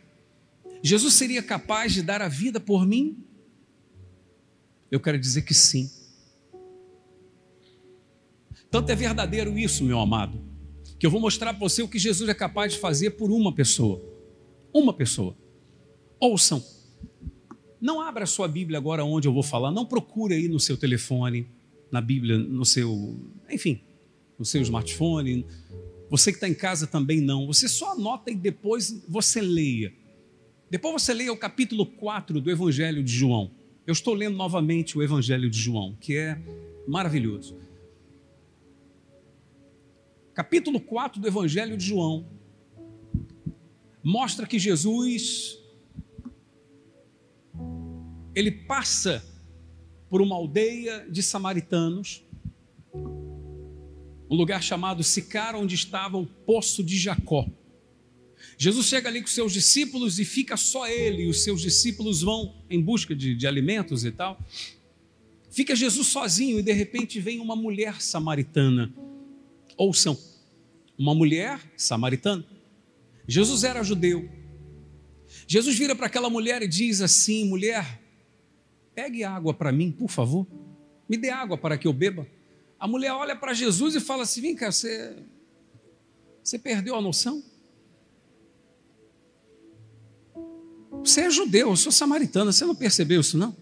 Jesus 0.81 1.13
seria 1.13 1.41
capaz 1.41 1.93
de 1.93 2.01
dar 2.01 2.21
a 2.21 2.27
vida 2.27 2.59
por 2.59 2.85
mim? 2.85 3.23
Eu 4.91 4.99
quero 4.99 5.19
dizer 5.19 5.41
que 5.41 5.53
sim. 5.53 5.89
Tanto 8.69 8.91
é 8.91 8.95
verdadeiro 8.95 9.57
isso, 9.57 9.83
meu 9.83 9.99
amado, 9.99 10.41
que 10.99 11.05
eu 11.05 11.11
vou 11.11 11.19
mostrar 11.19 11.53
para 11.53 11.59
você 11.59 11.81
o 11.81 11.87
que 11.87 11.97
Jesus 11.97 12.29
é 12.29 12.33
capaz 12.33 12.73
de 12.73 12.79
fazer 12.79 13.11
por 13.11 13.31
uma 13.31 13.53
pessoa. 13.53 14.01
Uma 14.73 14.93
pessoa. 14.93 15.35
Ouçam. 16.19 16.63
Não 17.79 18.01
abra 18.01 18.23
a 18.23 18.27
sua 18.27 18.47
Bíblia 18.47 18.77
agora 18.77 19.03
onde 19.03 19.27
eu 19.27 19.33
vou 19.33 19.43
falar, 19.43 19.71
não 19.71 19.85
procure 19.85 20.33
aí 20.33 20.47
no 20.47 20.59
seu 20.59 20.75
telefone, 20.75 21.47
na 21.91 22.01
Bíblia, 22.01 22.37
no 22.37 22.65
seu, 22.65 23.19
enfim, 23.49 23.81
no 24.37 24.43
seu 24.43 24.61
smartphone. 24.61 25.45
Você 26.09 26.31
que 26.31 26.37
está 26.37 26.47
em 26.47 26.53
casa 26.53 26.87
também 26.87 27.21
não. 27.21 27.47
Você 27.47 27.67
só 27.67 27.93
anota 27.93 28.31
e 28.31 28.35
depois 28.35 29.03
você 29.07 29.41
leia. 29.41 29.93
Depois 30.69 31.03
você 31.03 31.13
leia 31.13 31.31
o 31.31 31.37
capítulo 31.37 31.85
4 31.85 32.41
do 32.41 32.49
Evangelho 32.49 33.03
de 33.03 33.11
João. 33.11 33.51
Eu 33.85 33.93
estou 33.93 34.13
lendo 34.13 34.35
novamente 34.35 34.97
o 34.97 35.03
Evangelho 35.03 35.49
de 35.49 35.59
João, 35.59 35.95
que 35.99 36.17
é 36.17 36.41
maravilhoso. 36.87 37.57
Capítulo 40.33 40.79
4 40.81 41.21
do 41.21 41.27
Evangelho 41.27 41.77
de 41.77 41.85
João 41.85 42.27
mostra 44.03 44.45
que 44.45 44.59
Jesus 44.59 45.57
ele 48.35 48.51
passa 48.51 49.23
por 50.09 50.21
uma 50.21 50.35
aldeia 50.35 51.07
de 51.09 51.23
samaritanos, 51.23 52.23
um 52.93 54.35
lugar 54.35 54.61
chamado 54.61 55.03
Sicar, 55.03 55.55
onde 55.55 55.75
estava 55.75 56.17
o 56.17 56.25
poço 56.25 56.83
de 56.83 56.97
Jacó. 56.97 57.47
Jesus 58.57 58.85
chega 58.87 59.09
ali 59.09 59.21
com 59.21 59.27
seus 59.27 59.51
discípulos 59.51 60.19
e 60.19 60.25
fica 60.25 60.55
só 60.55 60.87
ele, 60.87 61.23
e 61.23 61.27
os 61.27 61.43
seus 61.43 61.61
discípulos 61.61 62.21
vão 62.21 62.55
em 62.69 62.81
busca 62.81 63.13
de, 63.13 63.35
de 63.35 63.45
alimentos 63.45 64.05
e 64.05 64.11
tal. 64.11 64.39
Fica 65.49 65.75
Jesus 65.75 66.07
sozinho 66.07 66.59
e 66.59 66.63
de 66.63 66.71
repente 66.71 67.19
vem 67.19 67.39
uma 67.39 67.55
mulher 67.55 68.01
samaritana. 68.01 68.93
Ouçam, 69.77 70.17
uma 70.97 71.13
mulher 71.13 71.59
samaritana. 71.77 72.45
Jesus 73.27 73.63
era 73.63 73.83
judeu. 73.83 74.29
Jesus 75.47 75.77
vira 75.77 75.95
para 75.95 76.07
aquela 76.07 76.29
mulher 76.29 76.61
e 76.61 76.67
diz 76.67 77.01
assim: 77.01 77.45
mulher, 77.45 78.01
pegue 78.93 79.23
água 79.23 79.53
para 79.53 79.71
mim, 79.71 79.91
por 79.91 80.09
favor. 80.09 80.47
Me 81.07 81.17
dê 81.17 81.29
água 81.29 81.57
para 81.57 81.77
que 81.77 81.87
eu 81.87 81.93
beba. 81.93 82.27
A 82.79 82.87
mulher 82.87 83.13
olha 83.13 83.35
para 83.35 83.53
Jesus 83.53 83.95
e 83.95 83.99
fala 83.99 84.23
assim: 84.23 84.41
vem 84.41 84.55
cá, 84.55 84.71
você, 84.71 85.15
você 86.43 86.57
perdeu 86.57 86.95
a 86.95 87.01
noção? 87.01 87.43
Você 91.05 91.21
é 91.21 91.29
judeu, 91.29 91.69
eu 91.69 91.75
sou 91.75 91.91
samaritana, 91.91 92.51
você 92.51 92.65
não 92.65 92.73
percebeu 92.73 93.21
isso 93.21 93.37
não? 93.37 93.55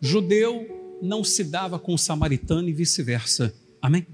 Judeu 0.00 0.98
não 1.00 1.22
se 1.22 1.44
dava 1.44 1.78
com 1.78 1.94
o 1.94 1.98
samaritano 1.98 2.68
e 2.68 2.72
vice-versa. 2.72 3.54
Amém? 3.80 4.04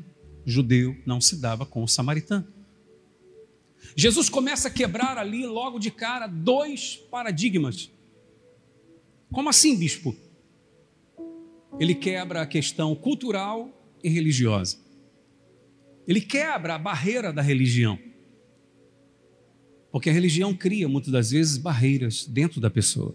Judeu 0.45 0.95
não 1.07 1.23
se 1.23 1.37
dava 1.37 1.65
com 1.65 1.83
o 1.83 1.89
samaritano. 1.89 2.47
Jesus 3.97 4.29
começa 4.29 4.69
a 4.69 4.71
quebrar 4.71 5.17
ali, 5.17 5.47
logo 5.47 5.79
de 5.79 5.91
cara, 5.91 6.27
dois 6.27 6.97
paradigmas. 7.11 7.91
Como 9.33 9.49
assim, 9.49 9.77
bispo? 9.79 10.15
Ele 11.81 11.95
quebra 11.95 12.43
a 12.43 12.47
questão 12.47 12.95
cultural 12.95 13.71
e 14.03 14.11
religiosa. 14.11 14.77
Ele 16.07 16.21
quebra 16.21 16.75
a 16.75 16.79
barreira 16.79 17.33
da 17.33 17.41
religião. 17.41 17.99
Porque 19.95 20.11
a 20.11 20.13
religião 20.13 20.53
cria 20.53 20.89
muitas 20.89 21.13
das 21.13 21.31
vezes 21.31 21.57
barreiras 21.57 22.27
dentro 22.27 22.61
da 22.61 22.69
pessoa. 22.69 23.15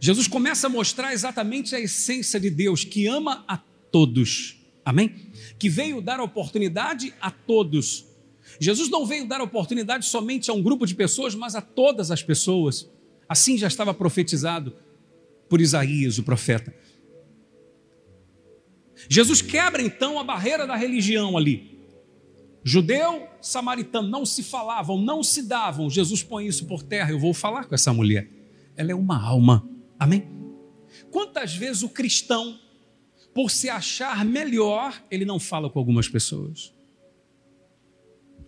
Jesus 0.00 0.26
começa 0.26 0.66
a 0.66 0.68
mostrar 0.68 1.12
exatamente 1.12 1.76
a 1.76 1.80
essência 1.80 2.40
de 2.40 2.50
Deus, 2.50 2.82
que 2.82 3.06
ama 3.06 3.44
a 3.46 3.56
todos. 3.56 4.56
Amém? 4.84 5.14
Que 5.60 5.68
veio 5.68 6.02
dar 6.02 6.18
oportunidade 6.20 7.14
a 7.20 7.30
todos. 7.30 8.04
Jesus 8.58 8.90
não 8.90 9.06
veio 9.06 9.28
dar 9.28 9.40
oportunidade 9.40 10.06
somente 10.06 10.50
a 10.50 10.54
um 10.54 10.60
grupo 10.60 10.84
de 10.84 10.96
pessoas, 10.96 11.36
mas 11.36 11.54
a 11.54 11.60
todas 11.60 12.10
as 12.10 12.24
pessoas. 12.24 12.90
Assim 13.28 13.56
já 13.56 13.68
estava 13.68 13.94
profetizado 13.94 14.74
por 15.48 15.60
Isaías, 15.60 16.18
o 16.18 16.24
profeta. 16.24 16.74
Jesus 19.08 19.40
quebra 19.40 19.80
então 19.82 20.18
a 20.18 20.24
barreira 20.24 20.66
da 20.66 20.74
religião 20.74 21.36
ali. 21.36 21.69
Judeu, 22.62 23.28
samaritano 23.40 24.08
não 24.08 24.26
se 24.26 24.42
falavam, 24.42 25.00
não 25.00 25.22
se 25.22 25.42
davam. 25.42 25.88
Jesus 25.88 26.22
põe 26.22 26.46
isso 26.46 26.66
por 26.66 26.82
terra. 26.82 27.10
Eu 27.10 27.18
vou 27.18 27.32
falar 27.32 27.64
com 27.64 27.74
essa 27.74 27.92
mulher. 27.92 28.28
Ela 28.76 28.92
é 28.92 28.94
uma 28.94 29.20
alma. 29.20 29.66
Amém? 29.98 30.28
Quantas 31.10 31.54
vezes 31.54 31.82
o 31.82 31.88
cristão, 31.88 32.58
por 33.34 33.50
se 33.50 33.68
achar 33.68 34.24
melhor, 34.24 35.02
ele 35.10 35.24
não 35.24 35.38
fala 35.38 35.70
com 35.70 35.78
algumas 35.78 36.08
pessoas? 36.08 36.74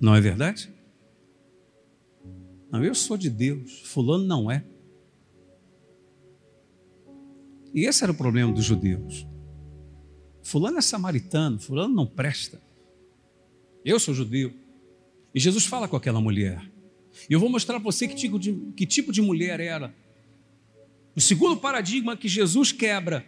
Não 0.00 0.14
é 0.14 0.20
verdade? 0.20 0.72
Não, 2.70 2.82
eu 2.82 2.94
sou 2.94 3.16
de 3.16 3.30
Deus, 3.30 3.82
fulano 3.84 4.24
não 4.24 4.50
é. 4.50 4.64
E 7.74 7.86
esse 7.86 8.02
era 8.02 8.12
o 8.12 8.16
problema 8.16 8.52
dos 8.52 8.64
judeus. 8.64 9.26
Fulano 10.42 10.78
é 10.78 10.82
samaritano, 10.82 11.58
fulano 11.58 11.94
não 11.94 12.06
presta. 12.06 12.60
Eu 13.84 13.98
sou 13.98 14.14
judeu. 14.14 14.52
E 15.34 15.40
Jesus 15.40 15.64
fala 15.64 15.88
com 15.88 15.96
aquela 15.96 16.20
mulher. 16.20 16.62
E 17.28 17.32
eu 17.32 17.40
vou 17.40 17.48
mostrar 17.48 17.74
para 17.74 17.84
você 17.84 18.06
que 18.08 18.14
tipo, 18.14 18.38
de, 18.38 18.52
que 18.76 18.86
tipo 18.86 19.12
de 19.12 19.20
mulher 19.20 19.60
era. 19.60 19.94
O 21.14 21.20
segundo 21.20 21.56
paradigma 21.56 22.16
que 22.16 22.28
Jesus 22.28 22.72
quebra 22.72 23.24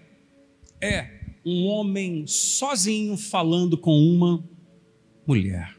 é 0.81 1.21
um 1.45 1.67
homem 1.67 2.27
sozinho 2.27 3.17
falando 3.17 3.77
com 3.77 3.99
uma 3.99 4.43
mulher. 5.27 5.77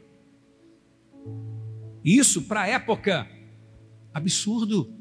Isso 2.04 2.42
para 2.42 2.62
a 2.62 2.68
época, 2.68 3.28
absurdo. 4.14 4.92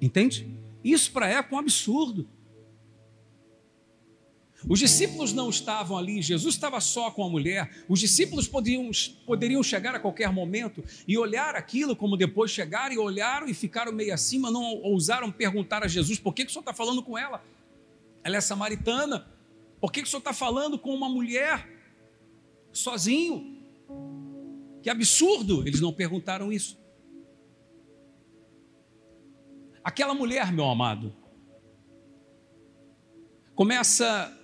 Entende? 0.00 0.46
Isso 0.84 1.10
para 1.10 1.26
a 1.26 1.28
época, 1.28 1.56
um 1.56 1.58
absurdo. 1.58 2.28
Os 4.68 4.78
discípulos 4.78 5.32
não 5.32 5.50
estavam 5.50 5.98
ali, 5.98 6.22
Jesus 6.22 6.54
estava 6.54 6.80
só 6.80 7.10
com 7.10 7.24
a 7.24 7.28
mulher. 7.28 7.84
Os 7.88 7.98
discípulos 7.98 8.46
podiam, 8.46 8.90
poderiam 9.26 9.62
chegar 9.62 9.94
a 9.94 10.00
qualquer 10.00 10.32
momento 10.32 10.84
e 11.06 11.18
olhar 11.18 11.56
aquilo, 11.56 11.96
como 11.96 12.16
depois 12.16 12.50
chegaram 12.50 12.94
e 12.94 12.98
olharam 12.98 13.48
e 13.48 13.54
ficaram 13.54 13.92
meio 13.92 14.14
acima, 14.14 14.50
não 14.50 14.62
ousaram 14.82 15.32
perguntar 15.32 15.82
a 15.82 15.88
Jesus: 15.88 16.18
por 16.18 16.32
que, 16.32 16.44
que 16.44 16.50
o 16.50 16.52
senhor 16.52 16.62
está 16.62 16.72
falando 16.72 17.02
com 17.02 17.18
ela? 17.18 17.44
Ela 18.22 18.36
é 18.36 18.40
samaritana. 18.40 19.26
Por 19.80 19.90
que, 19.90 20.00
que 20.00 20.06
o 20.06 20.10
senhor 20.10 20.20
está 20.20 20.32
falando 20.32 20.78
com 20.78 20.94
uma 20.94 21.08
mulher 21.08 21.68
sozinho? 22.72 23.58
Que 24.80 24.88
absurdo! 24.88 25.66
Eles 25.66 25.80
não 25.80 25.92
perguntaram 25.92 26.52
isso. 26.52 26.80
Aquela 29.82 30.14
mulher, 30.14 30.52
meu 30.52 30.66
amado, 30.66 31.12
começa 33.56 34.38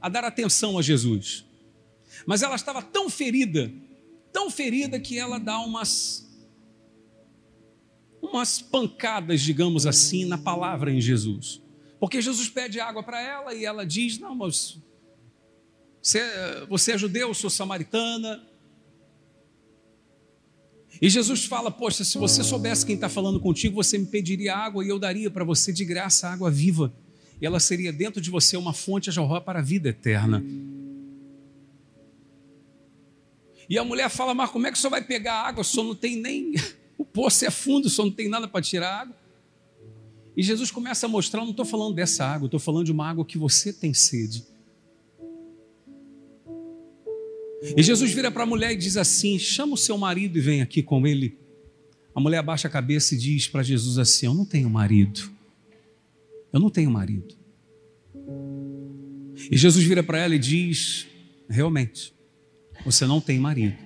a 0.00 0.08
dar 0.08 0.24
atenção 0.24 0.78
a 0.78 0.82
Jesus. 0.82 1.44
Mas 2.26 2.42
ela 2.42 2.54
estava 2.54 2.82
tão 2.82 3.08
ferida, 3.08 3.72
tão 4.32 4.50
ferida 4.50 4.98
que 4.98 5.18
ela 5.18 5.38
dá 5.38 5.58
umas 5.60 6.26
umas 8.20 8.60
pancadas, 8.60 9.40
digamos 9.40 9.86
assim, 9.86 10.24
na 10.24 10.36
palavra 10.36 10.92
em 10.92 11.00
Jesus. 11.00 11.62
Porque 12.00 12.20
Jesus 12.20 12.48
pede 12.48 12.80
água 12.80 13.02
para 13.02 13.20
ela 13.20 13.54
e 13.54 13.64
ela 13.64 13.84
diz: 13.86 14.18
Não, 14.18 14.34
mas 14.34 14.78
você, 16.02 16.20
você 16.68 16.92
é 16.92 16.98
judeu, 16.98 17.28
eu 17.28 17.34
sou 17.34 17.50
samaritana. 17.50 18.44
E 21.00 21.08
Jesus 21.08 21.44
fala: 21.44 21.70
Poxa, 21.70 22.04
se 22.04 22.18
você 22.18 22.42
soubesse 22.44 22.84
quem 22.84 22.94
está 22.94 23.08
falando 23.08 23.40
contigo, 23.40 23.76
você 23.76 23.98
me 23.98 24.06
pediria 24.06 24.56
água 24.56 24.84
e 24.84 24.88
eu 24.88 24.98
daria 24.98 25.30
para 25.30 25.44
você 25.44 25.72
de 25.72 25.84
graça 25.84 26.28
água 26.28 26.50
viva 26.50 26.92
e 27.40 27.46
ela 27.46 27.60
seria 27.60 27.92
dentro 27.92 28.20
de 28.20 28.30
você 28.30 28.56
uma 28.56 28.72
fonte 28.72 29.10
a 29.10 29.12
jorrar 29.12 29.40
para 29.40 29.60
a 29.60 29.62
vida 29.62 29.88
eterna. 29.88 30.44
E 33.68 33.76
a 33.76 33.84
mulher 33.84 34.08
fala, 34.08 34.34
mas 34.34 34.50
como 34.50 34.66
é 34.66 34.72
que 34.72 34.78
o 34.78 34.80
senhor 34.80 34.90
vai 34.90 35.04
pegar 35.04 35.42
água? 35.42 35.60
O 35.60 35.64
senhor 35.64 35.84
não 35.84 35.94
tem 35.94 36.16
nem. 36.16 36.54
O 36.98 37.04
poço 37.04 37.44
é 37.44 37.50
fundo, 37.50 37.86
o 37.86 37.88
senhor 37.88 38.06
não 38.06 38.12
tem 38.12 38.28
nada 38.28 38.48
para 38.48 38.60
tirar 38.60 39.02
água. 39.02 39.14
E 40.36 40.42
Jesus 40.42 40.68
começa 40.68 41.06
a 41.06 41.08
mostrar: 41.08 41.42
não 41.42 41.52
estou 41.52 41.64
falando 41.64 41.94
dessa 41.94 42.24
água, 42.24 42.46
estou 42.46 42.58
falando 42.58 42.86
de 42.86 42.90
uma 42.90 43.08
água 43.08 43.24
que 43.24 43.38
você 43.38 43.72
tem 43.72 43.94
sede. 43.94 44.44
E 47.76 47.80
Jesus 47.80 48.12
vira 48.12 48.32
para 48.32 48.42
a 48.42 48.46
mulher 48.46 48.72
e 48.72 48.76
diz 48.76 48.96
assim: 48.96 49.38
chama 49.38 49.74
o 49.74 49.76
seu 49.76 49.96
marido 49.96 50.38
e 50.38 50.40
vem 50.40 50.60
aqui 50.60 50.82
com 50.82 51.06
ele. 51.06 51.38
A 52.12 52.20
mulher 52.20 52.38
abaixa 52.38 52.66
a 52.66 52.70
cabeça 52.70 53.14
e 53.14 53.18
diz 53.18 53.46
para 53.46 53.62
Jesus 53.62 53.96
assim: 53.96 54.26
Eu 54.26 54.34
não 54.34 54.44
tenho 54.44 54.68
marido. 54.68 55.37
Eu 56.52 56.60
não 56.60 56.70
tenho 56.70 56.90
marido. 56.90 57.36
E 59.50 59.56
Jesus 59.56 59.84
vira 59.84 60.02
para 60.02 60.18
ela 60.18 60.34
e 60.34 60.38
diz: 60.38 61.06
Realmente, 61.48 62.14
você 62.84 63.06
não 63.06 63.20
tem 63.20 63.38
marido. 63.38 63.76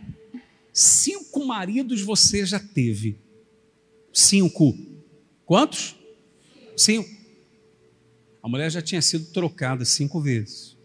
Cinco 0.72 1.44
maridos 1.44 2.01
você 2.03 2.44
já 2.46 2.59
teve. 2.59 3.18
Cinco. 4.12 4.77
Quantos? 5.44 5.96
Cinco. 6.77 7.09
A 8.42 8.48
mulher 8.48 8.70
já 8.70 8.83
tinha 8.83 9.03
sido 9.03 9.27
trocada 9.33 9.85
cinco 9.85 10.20
vezes. 10.20 10.77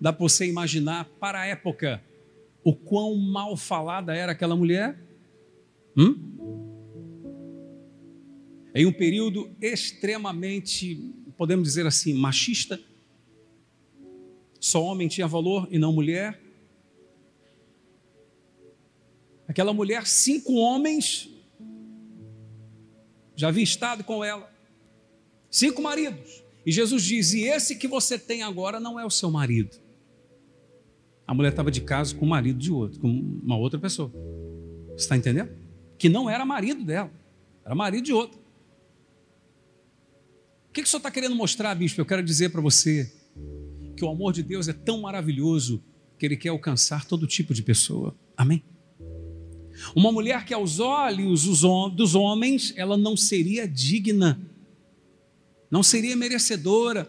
Dá 0.00 0.12
para 0.12 0.22
você 0.22 0.46
imaginar, 0.46 1.04
para 1.20 1.40
a 1.40 1.46
época, 1.46 2.02
o 2.62 2.74
quão 2.74 3.16
mal 3.16 3.56
falada 3.56 4.14
era 4.14 4.32
aquela 4.32 4.56
mulher? 4.56 4.98
Hum? 5.96 6.33
Em 8.74 8.84
um 8.84 8.92
período 8.92 9.54
extremamente, 9.60 10.96
podemos 11.36 11.68
dizer 11.68 11.86
assim, 11.86 12.12
machista. 12.12 12.80
Só 14.58 14.82
homem 14.82 15.06
tinha 15.06 15.28
valor 15.28 15.68
e 15.70 15.78
não 15.78 15.92
mulher. 15.92 16.40
Aquela 19.46 19.72
mulher, 19.72 20.06
cinco 20.06 20.54
homens 20.54 21.30
já 23.36 23.48
havia 23.48 23.62
estado 23.62 24.02
com 24.02 24.24
ela, 24.24 24.52
cinco 25.50 25.80
maridos. 25.80 26.42
E 26.66 26.72
Jesus 26.72 27.04
diz: 27.04 27.32
E 27.32 27.42
esse 27.42 27.76
que 27.76 27.86
você 27.86 28.18
tem 28.18 28.42
agora 28.42 28.80
não 28.80 28.98
é 28.98 29.04
o 29.04 29.10
seu 29.10 29.30
marido. 29.30 29.76
A 31.26 31.34
mulher 31.34 31.50
estava 31.50 31.70
de 31.70 31.82
casa 31.82 32.14
com 32.14 32.24
o 32.24 32.28
marido 32.28 32.58
de 32.58 32.72
outro, 32.72 33.00
com 33.00 33.08
uma 33.08 33.56
outra 33.56 33.78
pessoa. 33.78 34.10
Você 34.88 35.04
está 35.04 35.16
entendendo? 35.16 35.50
Que 35.98 36.08
não 36.08 36.28
era 36.28 36.44
marido 36.44 36.82
dela, 36.82 37.12
era 37.64 37.74
marido 37.74 38.04
de 38.04 38.12
outro 38.12 38.43
que, 40.74 40.82
que 40.82 40.88
o 40.88 40.90
senhor 40.90 40.98
está 40.98 41.10
querendo 41.10 41.36
mostrar, 41.36 41.72
bispo? 41.76 42.00
Eu 42.00 42.04
quero 42.04 42.22
dizer 42.22 42.50
para 42.50 42.60
você 42.60 43.10
que 43.96 44.04
o 44.04 44.08
amor 44.08 44.32
de 44.32 44.42
Deus 44.42 44.66
é 44.66 44.72
tão 44.72 45.00
maravilhoso 45.00 45.80
que 46.18 46.26
ele 46.26 46.36
quer 46.36 46.48
alcançar 46.48 47.04
todo 47.04 47.28
tipo 47.28 47.54
de 47.54 47.62
pessoa. 47.62 48.12
Amém? 48.36 48.60
Uma 49.94 50.10
mulher 50.10 50.44
que 50.44 50.52
aos 50.52 50.80
olhos 50.80 51.44
dos 51.94 52.14
homens 52.16 52.74
ela 52.76 52.96
não 52.96 53.16
seria 53.16 53.68
digna, 53.68 54.40
não 55.70 55.80
seria 55.80 56.16
merecedora. 56.16 57.08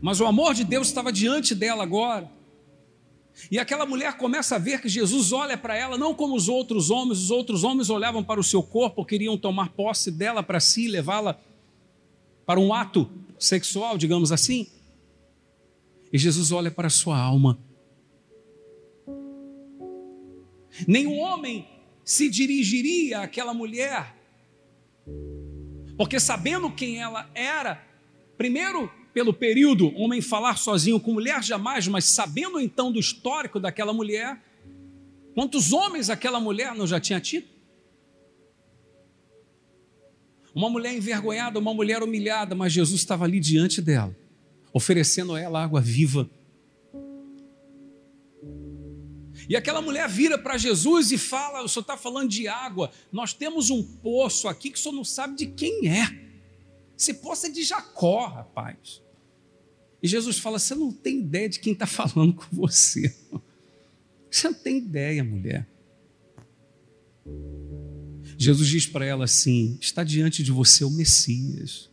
Mas 0.00 0.20
o 0.20 0.26
amor 0.26 0.54
de 0.54 0.62
Deus 0.62 0.86
estava 0.86 1.12
diante 1.12 1.56
dela 1.56 1.82
agora. 1.82 2.30
E 3.50 3.58
aquela 3.58 3.84
mulher 3.84 4.16
começa 4.16 4.54
a 4.54 4.60
ver 4.60 4.80
que 4.80 4.88
Jesus 4.88 5.32
olha 5.32 5.58
para 5.58 5.76
ela 5.76 5.98
não 5.98 6.14
como 6.14 6.36
os 6.36 6.48
outros 6.48 6.88
homens, 6.88 7.18
os 7.18 7.32
outros 7.32 7.64
homens 7.64 7.90
olhavam 7.90 8.22
para 8.22 8.38
o 8.38 8.44
seu 8.44 8.62
corpo, 8.62 9.04
queriam 9.04 9.36
tomar 9.36 9.70
posse 9.70 10.12
dela 10.12 10.40
para 10.40 10.60
si, 10.60 10.86
levá-la 10.86 11.40
para 12.46 12.60
um 12.60 12.72
ato 12.72 13.10
sexual, 13.38 13.96
digamos 13.96 14.32
assim. 14.32 14.66
E 16.12 16.18
Jesus 16.18 16.52
olha 16.52 16.70
para 16.70 16.86
a 16.86 16.90
sua 16.90 17.18
alma. 17.18 17.58
Nenhum 20.86 21.18
homem 21.18 21.68
se 22.04 22.28
dirigiria 22.28 23.20
àquela 23.20 23.54
mulher, 23.54 24.14
porque 25.96 26.18
sabendo 26.18 26.70
quem 26.70 27.00
ela 27.00 27.30
era, 27.34 27.82
primeiro 28.36 28.90
pelo 29.12 29.32
período, 29.32 29.94
homem 29.96 30.20
falar 30.20 30.58
sozinho 30.58 30.98
com 30.98 31.12
mulher 31.12 31.42
jamais, 31.42 31.86
mas 31.86 32.04
sabendo 32.04 32.58
então 32.58 32.90
do 32.90 32.98
histórico 32.98 33.60
daquela 33.60 33.92
mulher, 33.92 34.42
quantos 35.34 35.72
homens 35.72 36.10
aquela 36.10 36.40
mulher 36.40 36.74
não 36.74 36.86
já 36.86 36.98
tinha 36.98 37.20
tido? 37.20 37.53
Uma 40.54 40.70
mulher 40.70 40.94
envergonhada, 40.94 41.58
uma 41.58 41.74
mulher 41.74 42.02
humilhada, 42.02 42.54
mas 42.54 42.72
Jesus 42.72 43.00
estava 43.00 43.24
ali 43.24 43.40
diante 43.40 43.82
dela, 43.82 44.16
oferecendo 44.72 45.34
a 45.34 45.40
ela 45.40 45.62
água 45.62 45.80
viva. 45.80 46.30
E 49.48 49.56
aquela 49.56 49.82
mulher 49.82 50.08
vira 50.08 50.38
para 50.38 50.56
Jesus 50.56 51.10
e 51.10 51.18
fala: 51.18 51.62
O 51.62 51.68
senhor 51.68 51.82
está 51.82 51.96
falando 51.96 52.28
de 52.30 52.46
água, 52.46 52.90
nós 53.10 53.32
temos 53.32 53.68
um 53.68 53.82
poço 53.82 54.46
aqui 54.48 54.70
que 54.70 54.78
o 54.78 54.80
senhor 54.82 54.94
não 54.94 55.04
sabe 55.04 55.36
de 55.36 55.46
quem 55.46 55.88
é. 55.88 56.24
Esse 56.96 57.14
poço 57.14 57.46
é 57.46 57.50
de 57.50 57.62
Jacó, 57.64 58.26
rapaz. 58.26 59.02
E 60.02 60.06
Jesus 60.06 60.38
fala: 60.38 60.58
Você 60.58 60.74
não 60.74 60.92
tem 60.92 61.18
ideia 61.18 61.48
de 61.48 61.58
quem 61.58 61.72
está 61.72 61.86
falando 61.86 62.34
com 62.34 62.46
você. 62.52 63.14
Você 64.30 64.48
não 64.48 64.54
tem 64.54 64.78
ideia, 64.78 65.22
mulher. 65.22 65.64
Jesus 68.44 68.68
diz 68.68 68.86
para 68.86 69.06
ela 69.06 69.24
assim: 69.24 69.78
Está 69.80 70.04
diante 70.04 70.42
de 70.42 70.52
você 70.52 70.84
o 70.84 70.90
Messias. 70.90 71.90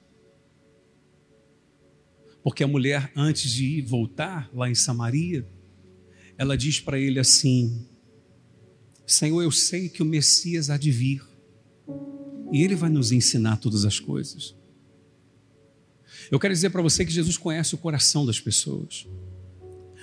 Porque 2.44 2.64
a 2.64 2.68
mulher, 2.68 3.12
antes 3.16 3.52
de 3.52 3.66
ir 3.66 3.82
voltar 3.84 4.50
lá 4.54 4.70
em 4.70 4.76
Samaria, 4.76 5.48
ela 6.38 6.58
diz 6.58 6.80
para 6.80 7.00
ele 7.00 7.20
assim: 7.20 7.88
Senhor, 9.08 9.42
eu 9.42 9.52
sei 9.52 9.88
que 9.88 10.04
o 10.04 10.06
Messias 10.06 10.70
há 10.70 10.78
de 10.78 10.92
vir, 10.92 11.24
e 12.52 12.64
ele 12.64 12.76
vai 12.76 12.90
nos 12.90 13.14
ensinar 13.14 13.58
todas 13.58 13.86
as 13.86 14.00
coisas. 14.00 14.54
Eu 16.30 16.40
quero 16.40 16.54
dizer 16.54 16.70
para 16.70 16.82
você 16.82 17.06
que 17.06 17.12
Jesus 17.12 17.38
conhece 17.38 17.76
o 17.76 17.78
coração 17.78 18.26
das 18.26 18.40
pessoas. 18.40 19.08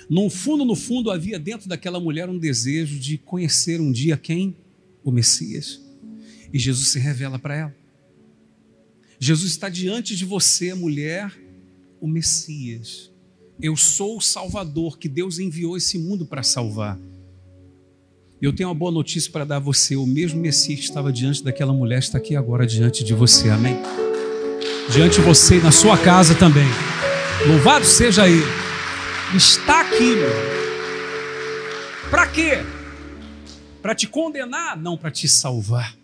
No 0.08 0.30
fundo, 0.30 0.64
no 0.64 0.74
fundo, 0.74 1.10
havia 1.10 1.38
dentro 1.38 1.68
daquela 1.68 2.00
mulher 2.00 2.30
um 2.30 2.38
desejo 2.38 2.98
de 2.98 3.18
conhecer 3.18 3.80
um 3.80 3.92
dia 3.92 4.16
quem? 4.16 4.56
O 5.04 5.10
Messias. 5.10 5.87
E 6.52 6.58
Jesus 6.58 6.88
se 6.88 6.98
revela 6.98 7.38
para 7.38 7.56
ela. 7.56 7.76
Jesus 9.20 9.50
está 9.50 9.68
diante 9.68 10.16
de 10.16 10.24
você, 10.24 10.74
mulher, 10.74 11.32
o 12.00 12.06
Messias. 12.06 13.10
Eu 13.60 13.76
sou 13.76 14.18
o 14.18 14.20
Salvador 14.20 14.98
que 14.98 15.08
Deus 15.08 15.38
enviou 15.38 15.76
esse 15.76 15.98
mundo 15.98 16.24
para 16.24 16.42
salvar. 16.42 16.98
Eu 18.40 18.52
tenho 18.52 18.68
uma 18.68 18.74
boa 18.74 18.92
notícia 18.92 19.30
para 19.32 19.44
dar 19.44 19.56
a 19.56 19.60
você: 19.60 19.96
o 19.96 20.06
mesmo 20.06 20.40
Messias 20.40 20.78
que 20.78 20.84
estava 20.84 21.12
diante 21.12 21.42
daquela 21.42 21.72
mulher 21.72 21.98
está 21.98 22.18
aqui 22.18 22.36
agora 22.36 22.66
diante 22.66 23.02
de 23.02 23.12
você. 23.14 23.50
Amém? 23.50 23.76
diante 24.88 25.16
de 25.16 25.20
você 25.20 25.58
e 25.58 25.60
na 25.60 25.70
sua 25.70 25.98
casa 25.98 26.34
também. 26.34 26.66
Louvado 27.46 27.84
seja 27.84 28.28
Ele. 28.28 28.42
Está 29.34 29.82
aqui. 29.82 30.16
Para 32.10 32.26
quê? 32.26 32.64
Para 33.82 33.94
te 33.94 34.06
condenar? 34.06 34.76
Não, 34.76 34.96
para 34.96 35.10
te 35.10 35.28
salvar. 35.28 35.97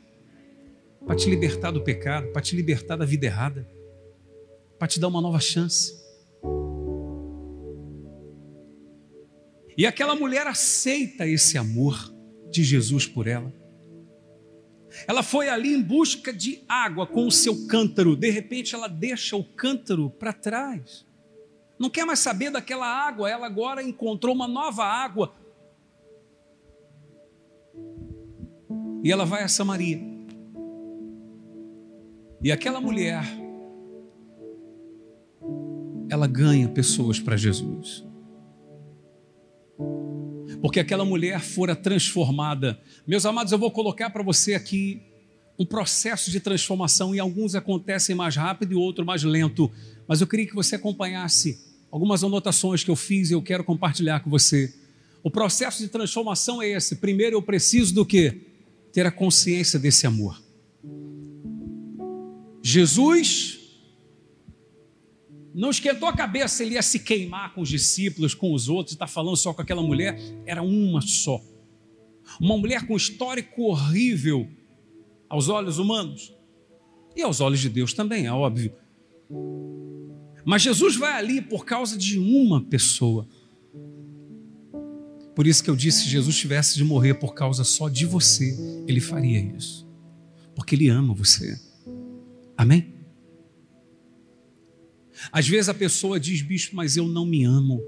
Para 1.07 1.17
te 1.17 1.29
libertar 1.29 1.71
do 1.71 1.83
pecado, 1.83 2.33
para 2.33 2.43
te 2.43 2.57
libertar 2.57 2.97
da 2.97 3.05
vida 3.05 3.27
errada, 3.27 3.69
para 4.79 4.89
te 4.89 4.99
dar 4.99 5.09
uma 5.09 5.21
nova 5.21 5.39
chance. 5.39 6.03
E 9.77 9.87
aquela 9.87 10.15
mulher 10.15 10.47
aceita 10.47 11.27
esse 11.27 11.59
amor 11.59 12.13
de 12.51 12.63
Jesus 12.63 13.07
por 13.07 13.27
ela. 13.27 13.53
Ela 15.09 15.23
foi 15.23 15.49
ali 15.49 15.75
em 15.75 15.83
busca 15.83 16.33
de 16.33 16.63
água 16.69 17.07
com 17.07 17.27
o 17.27 17.33
seu 17.33 17.67
cântaro. 17.67 18.15
De 18.15 18.31
repente, 18.31 18.75
ela 18.75 18.87
deixa 18.87 19.37
o 19.37 19.43
cântaro 19.43 20.09
para 20.09 20.33
trás. 20.33 21.05
Não 21.79 21.91
quer 21.91 22.05
mais 22.05 22.21
saber 22.21 22.51
daquela 22.51 22.87
água. 22.87 23.29
Ela 23.29 23.47
agora 23.47 23.83
encontrou 23.83 24.35
uma 24.35 24.47
nova 24.47 24.85
água. 24.85 25.35
E 29.03 29.11
ela 29.11 29.25
vai 29.27 29.43
a 29.43 29.49
Samaria. 29.49 30.14
E 32.45 32.53
aquela 32.53 32.81
mulher, 32.81 33.25
ela 36.09 36.29
ganha 36.29 36.69
pessoas 36.69 37.19
para 37.19 37.37
Jesus 37.37 38.05
porque 40.65 40.81
aquela 40.81 41.05
mulher 41.05 41.41
fora 41.41 41.77
transformada. 41.77 42.81
Meus 43.07 43.27
amados, 43.27 43.53
eu 43.53 43.59
vou 43.59 43.71
colocar 43.71 44.09
para 44.09 44.23
você 44.23 44.55
aqui 44.55 45.03
um 45.59 45.67
processo 45.67 46.31
de 46.31 46.41
transformação 46.41 47.15
e 47.15 47.21
alguns 47.21 47.55
acontecem 47.55 48.17
mais 48.17 48.35
rápido 48.35 48.73
e 48.73 48.75
outro 48.75 49.05
mais 49.05 49.23
lento, 49.23 49.71
mas 50.09 50.23
eu 50.23 50.27
queria 50.27 50.47
que 50.47 50.55
você 50.55 50.77
acompanhasse 50.77 51.61
algumas 51.91 52.25
anotações 52.25 52.83
que 52.83 52.91
eu 52.91 52.97
fiz 52.97 53.29
e 53.29 53.35
eu 53.35 53.43
quero 53.43 53.63
compartilhar 53.63 54.21
com 54.21 54.31
você. 54.31 54.75
O 55.23 55.31
processo 55.31 55.83
de 55.83 55.89
transformação 55.89 56.63
é 56.63 56.71
esse. 56.71 56.97
Primeiro 56.97 57.37
eu 57.37 57.43
preciso 57.43 57.95
do 57.95 58.07
que? 58.07 58.33
Ter 58.91 59.05
a 59.05 59.11
consciência 59.11 59.79
desse 59.79 60.07
amor. 60.07 60.44
Jesus 62.67 63.61
não 65.55 65.69
esquentou 65.69 66.09
a 66.09 66.17
cabeça, 66.17 66.65
ele 66.65 66.77
ia 66.77 66.83
se 66.83 66.99
queimar 66.99 67.53
com 67.53 67.61
os 67.61 67.69
discípulos, 67.69 68.35
com 68.35 68.55
os 68.55 68.71
outros, 68.71 68.95
está 68.95 69.07
falando 69.07 69.37
só 69.37 69.53
com 69.53 69.61
aquela 69.61 69.83
mulher, 69.83 70.19
era 70.47 70.63
uma 70.63 71.03
só. 71.03 71.45
Uma 72.41 72.57
mulher 72.57 72.87
com 72.87 72.97
histórico 72.97 73.65
horrível 73.65 74.49
aos 75.29 75.51
olhos 75.51 75.79
humanos 75.79 76.35
e 77.15 77.21
aos 77.21 77.43
olhos 77.43 77.61
de 77.61 77.69
Deus 77.69 77.93
também, 77.93 78.25
é 78.25 78.33
óbvio. 78.33 78.73
Mas 80.43 80.63
Jesus 80.63 80.97
vai 80.97 81.13
ali 81.13 81.43
por 81.43 81.67
causa 81.67 81.99
de 81.99 82.19
uma 82.19 82.63
pessoa. 82.65 83.29
Por 85.37 85.47
isso 85.47 85.63
que 85.63 85.69
eu 85.69 85.77
disse: 85.77 86.05
se 86.05 86.09
Jesus 86.09 86.35
tivesse 86.35 86.77
de 86.77 86.85
morrer 86.85 87.13
por 87.15 87.35
causa 87.35 87.63
só 87.63 87.91
de 87.91 88.07
você, 88.07 88.57
ele 88.89 89.01
faria 89.01 89.39
isso. 89.55 89.87
Porque 90.55 90.75
ele 90.75 90.89
ama 90.89 91.13
você. 91.13 91.74
Amém? 92.57 92.95
Às 95.31 95.49
vezes 95.49 95.69
a 95.69 95.75
pessoa 95.75 96.19
diz, 96.19 96.43
bicho, 96.43 96.75
mas 96.75 96.97
eu 96.97 97.07
não 97.07 97.25
me 97.25 97.45
amo. 97.45 97.83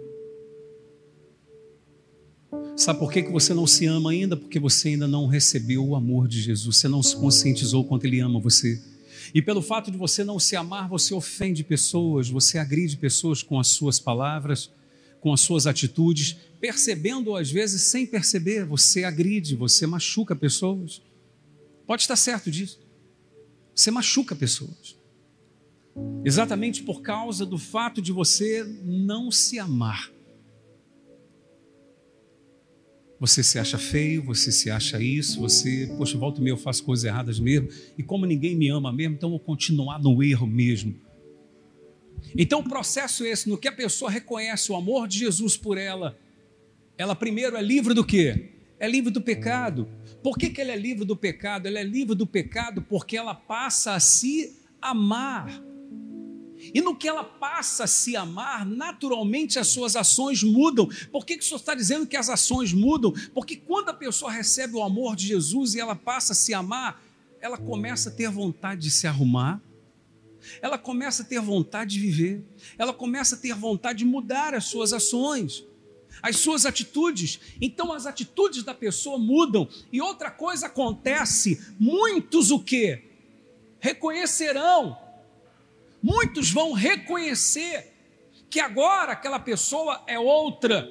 Sabe 2.76 2.98
por 2.98 3.10
que, 3.10 3.22
que 3.22 3.32
você 3.32 3.54
não 3.54 3.66
se 3.66 3.86
ama 3.86 4.10
ainda? 4.10 4.36
Porque 4.36 4.58
você 4.58 4.88
ainda 4.88 5.08
não 5.08 5.26
recebeu 5.26 5.84
o 5.84 5.96
amor 5.96 6.28
de 6.28 6.40
Jesus, 6.40 6.76
você 6.76 6.88
não 6.88 7.02
se 7.02 7.16
conscientizou 7.16 7.84
quanto 7.84 8.04
Ele 8.04 8.20
ama 8.20 8.38
você. 8.38 8.80
E 9.34 9.42
pelo 9.42 9.62
fato 9.62 9.90
de 9.90 9.96
você 9.96 10.22
não 10.22 10.38
se 10.38 10.56
amar, 10.56 10.88
você 10.88 11.14
ofende 11.14 11.64
pessoas, 11.64 12.28
você 12.28 12.58
agride 12.58 12.96
pessoas 12.96 13.42
com 13.42 13.58
as 13.58 13.68
suas 13.68 13.98
palavras, 13.98 14.70
com 15.20 15.32
as 15.32 15.40
suas 15.40 15.66
atitudes, 15.66 16.36
percebendo 16.60 17.34
às 17.34 17.50
vezes 17.50 17.82
sem 17.82 18.06
perceber, 18.06 18.64
você 18.64 19.04
agride, 19.04 19.56
você 19.56 19.86
machuca 19.86 20.36
pessoas. 20.36 21.02
Pode 21.86 22.02
estar 22.02 22.16
certo 22.16 22.50
disso. 22.50 22.78
Você 23.76 23.90
machuca 23.90 24.34
pessoas. 24.34 24.96
Exatamente 26.24 26.82
por 26.82 27.02
causa 27.02 27.44
do 27.44 27.58
fato 27.58 28.00
de 28.00 28.10
você 28.10 28.64
não 28.82 29.30
se 29.30 29.58
amar. 29.58 30.10
Você 33.20 33.42
se 33.42 33.58
acha 33.58 33.76
feio, 33.76 34.24
você 34.24 34.50
se 34.50 34.70
acha 34.70 35.00
isso, 35.00 35.40
você, 35.40 35.92
poxa, 35.96 36.18
volta 36.18 36.40
e 36.40 36.42
meia 36.42 36.52
eu 36.52 36.58
faço 36.58 36.84
coisas 36.84 37.04
erradas 37.04 37.38
mesmo, 37.38 37.68
e 37.96 38.02
como 38.02 38.26
ninguém 38.26 38.54
me 38.54 38.68
ama 38.68 38.92
mesmo, 38.92 39.14
então 39.14 39.30
vou 39.30 39.40
continuar 39.40 39.98
no 39.98 40.22
erro 40.22 40.46
mesmo. 40.46 40.94
Então 42.36 42.60
o 42.60 42.68
processo 42.68 43.24
é 43.24 43.28
esse, 43.28 43.48
no 43.48 43.56
que 43.56 43.68
a 43.68 43.72
pessoa 43.72 44.10
reconhece 44.10 44.70
o 44.70 44.76
amor 44.76 45.08
de 45.08 45.18
Jesus 45.18 45.56
por 45.56 45.78
ela, 45.78 46.18
ela 46.98 47.14
primeiro 47.14 47.56
é 47.56 47.62
livre 47.62 47.94
do 47.94 48.04
quê? 48.04 48.55
É 48.78 48.88
livre 48.88 49.10
do 49.10 49.20
pecado. 49.20 49.88
Por 50.22 50.36
que, 50.36 50.50
que 50.50 50.60
ela 50.60 50.72
é 50.72 50.76
livre 50.76 51.04
do 51.04 51.16
pecado? 51.16 51.66
Ela 51.66 51.78
é 51.78 51.84
livre 51.84 52.14
do 52.14 52.26
pecado 52.26 52.82
porque 52.82 53.16
ela 53.16 53.34
passa 53.34 53.94
a 53.94 54.00
se 54.00 54.56
amar. 54.80 55.62
E 56.74 56.80
no 56.80 56.96
que 56.96 57.08
ela 57.08 57.22
passa 57.22 57.84
a 57.84 57.86
se 57.86 58.16
amar, 58.16 58.66
naturalmente 58.66 59.58
as 59.58 59.68
suas 59.68 59.94
ações 59.94 60.42
mudam. 60.42 60.88
Por 61.12 61.24
que, 61.24 61.36
que 61.36 61.44
o 61.44 61.46
senhor 61.46 61.58
está 61.58 61.74
dizendo 61.74 62.06
que 62.06 62.16
as 62.16 62.28
ações 62.28 62.72
mudam? 62.72 63.12
Porque 63.34 63.56
quando 63.56 63.90
a 63.90 63.94
pessoa 63.94 64.30
recebe 64.30 64.74
o 64.74 64.82
amor 64.82 65.16
de 65.16 65.26
Jesus 65.26 65.74
e 65.74 65.80
ela 65.80 65.94
passa 65.94 66.32
a 66.32 66.36
se 66.36 66.52
amar, 66.54 67.02
ela 67.40 67.58
começa 67.58 68.08
a 68.08 68.12
ter 68.12 68.30
vontade 68.30 68.82
de 68.82 68.90
se 68.90 69.06
arrumar, 69.06 69.60
ela 70.62 70.78
começa 70.78 71.22
a 71.22 71.26
ter 71.26 71.40
vontade 71.40 71.92
de 71.92 72.00
viver, 72.00 72.44
ela 72.78 72.92
começa 72.92 73.34
a 73.34 73.38
ter 73.38 73.54
vontade 73.54 74.00
de 74.00 74.04
mudar 74.04 74.54
as 74.54 74.64
suas 74.64 74.92
ações, 74.92 75.64
as 76.22 76.36
suas 76.36 76.66
atitudes. 76.66 77.40
Então 77.60 77.92
as 77.92 78.06
atitudes 78.06 78.62
da 78.62 78.74
pessoa 78.74 79.18
mudam. 79.18 79.68
E 79.92 80.00
outra 80.00 80.30
coisa 80.30 80.66
acontece, 80.66 81.60
muitos 81.78 82.50
o 82.50 82.60
que? 82.60 83.02
Reconhecerão 83.78 85.06
Muitos 86.06 86.50
vão 86.50 86.72
reconhecer 86.72 87.92
que 88.48 88.60
agora 88.60 89.10
aquela 89.10 89.40
pessoa 89.40 90.04
é 90.06 90.16
outra. 90.16 90.88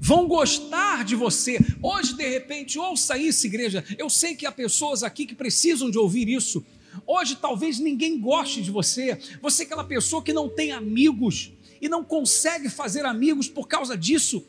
Vão 0.00 0.26
gostar 0.26 1.04
de 1.04 1.14
você. 1.14 1.58
Hoje, 1.82 2.14
de 2.14 2.26
repente, 2.26 2.78
ouça 2.78 3.18
isso, 3.18 3.46
igreja. 3.46 3.84
Eu 3.98 4.08
sei 4.08 4.34
que 4.34 4.46
há 4.46 4.52
pessoas 4.52 5.02
aqui 5.02 5.26
que 5.26 5.34
precisam 5.34 5.90
de 5.90 5.98
ouvir 5.98 6.26
isso. 6.26 6.64
Hoje, 7.06 7.36
talvez 7.36 7.78
ninguém 7.78 8.18
goste 8.18 8.62
de 8.62 8.70
você. 8.70 9.18
Você 9.42 9.64
é 9.64 9.66
aquela 9.66 9.84
pessoa 9.84 10.22
que 10.22 10.32
não 10.32 10.48
tem 10.48 10.72
amigos 10.72 11.52
e 11.84 11.88
não 11.88 12.02
consegue 12.02 12.70
fazer 12.70 13.04
amigos 13.04 13.46
por 13.46 13.68
causa 13.68 13.94
disso, 13.94 14.42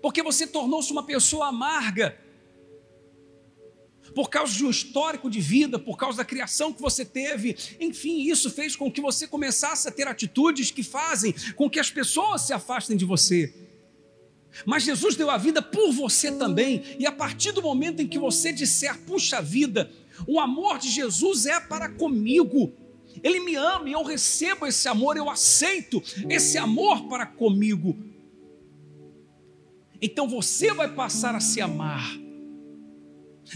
porque 0.00 0.20
você 0.20 0.48
tornou-se 0.48 0.90
uma 0.90 1.06
pessoa 1.06 1.46
amarga 1.46 2.18
por 4.16 4.28
causa 4.28 4.52
de 4.52 4.66
um 4.66 4.70
histórico 4.70 5.30
de 5.30 5.40
vida, 5.40 5.78
por 5.78 5.96
causa 5.96 6.18
da 6.18 6.24
criação 6.24 6.72
que 6.72 6.82
você 6.82 7.04
teve. 7.04 7.56
Enfim, 7.78 8.28
isso 8.28 8.50
fez 8.50 8.74
com 8.74 8.90
que 8.90 9.00
você 9.00 9.28
começasse 9.28 9.86
a 9.86 9.92
ter 9.92 10.08
atitudes 10.08 10.72
que 10.72 10.82
fazem 10.82 11.32
com 11.54 11.70
que 11.70 11.78
as 11.78 11.88
pessoas 11.88 12.42
se 12.42 12.52
afastem 12.52 12.96
de 12.96 13.04
você. 13.04 13.54
Mas 14.66 14.82
Jesus 14.82 15.14
deu 15.14 15.30
a 15.30 15.38
vida 15.38 15.62
por 15.62 15.92
você 15.92 16.32
também, 16.32 16.82
e 16.98 17.06
a 17.06 17.12
partir 17.12 17.52
do 17.52 17.62
momento 17.62 18.02
em 18.02 18.08
que 18.08 18.18
você 18.18 18.52
disser, 18.52 18.98
puxa 19.02 19.40
vida, 19.40 19.88
o 20.26 20.40
amor 20.40 20.78
de 20.78 20.90
Jesus 20.90 21.46
é 21.46 21.60
para 21.60 21.88
comigo, 21.88 22.74
Ele 23.22 23.40
me 23.40 23.54
ama 23.54 23.88
e 23.88 23.92
eu 23.92 24.02
recebo 24.02 24.66
esse 24.66 24.88
amor, 24.88 25.16
eu 25.16 25.30
aceito 25.30 26.02
esse 26.28 26.58
amor 26.58 27.08
para 27.08 27.24
comigo. 27.26 27.96
Então 30.00 30.28
você 30.28 30.72
vai 30.72 30.92
passar 30.92 31.34
a 31.34 31.40
se 31.40 31.60
amar, 31.60 32.22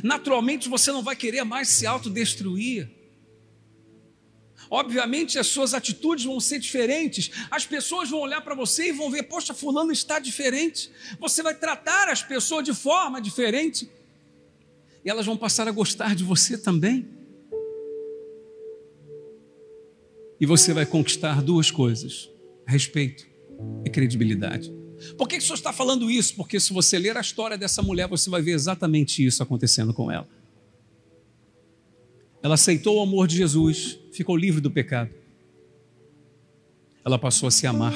Naturalmente 0.02 0.68
você 0.68 0.92
não 0.92 1.02
vai 1.02 1.16
querer 1.16 1.44
mais 1.44 1.68
se 1.68 1.86
autodestruir. 1.86 2.90
Obviamente 4.68 5.38
as 5.38 5.46
suas 5.46 5.74
atitudes 5.74 6.24
vão 6.24 6.40
ser 6.40 6.58
diferentes. 6.58 7.30
As 7.50 7.64
pessoas 7.64 8.10
vão 8.10 8.20
olhar 8.20 8.40
para 8.40 8.54
você 8.54 8.88
e 8.88 8.92
vão 8.92 9.10
ver, 9.10 9.24
poxa, 9.24 9.54
fulano 9.54 9.92
está 9.92 10.18
diferente. 10.18 10.90
Você 11.20 11.42
vai 11.42 11.54
tratar 11.54 12.08
as 12.08 12.22
pessoas 12.22 12.64
de 12.64 12.74
forma 12.74 13.20
diferente. 13.20 13.88
E 15.04 15.08
elas 15.08 15.24
vão 15.24 15.36
passar 15.36 15.68
a 15.68 15.70
gostar 15.70 16.16
de 16.16 16.24
você 16.24 16.58
também. 16.58 17.15
E 20.40 20.46
você 20.46 20.72
vai 20.72 20.86
conquistar 20.86 21.42
duas 21.42 21.70
coisas: 21.70 22.30
respeito 22.66 23.26
e 23.84 23.90
credibilidade. 23.90 24.72
Por 25.16 25.28
que, 25.28 25.36
que 25.36 25.42
o 25.42 25.46
senhor 25.46 25.56
está 25.56 25.72
falando 25.72 26.10
isso? 26.10 26.34
Porque 26.34 26.58
se 26.58 26.72
você 26.72 26.98
ler 26.98 27.16
a 27.16 27.20
história 27.20 27.58
dessa 27.58 27.82
mulher, 27.82 28.08
você 28.08 28.30
vai 28.30 28.40
ver 28.40 28.52
exatamente 28.52 29.24
isso 29.24 29.42
acontecendo 29.42 29.92
com 29.92 30.10
ela. 30.10 30.28
Ela 32.42 32.54
aceitou 32.54 32.98
o 32.98 33.02
amor 33.02 33.26
de 33.26 33.36
Jesus, 33.36 33.98
ficou 34.12 34.36
livre 34.36 34.60
do 34.60 34.70
pecado. 34.70 35.10
Ela 37.04 37.18
passou 37.18 37.46
a 37.46 37.50
se 37.50 37.66
amar. 37.66 37.94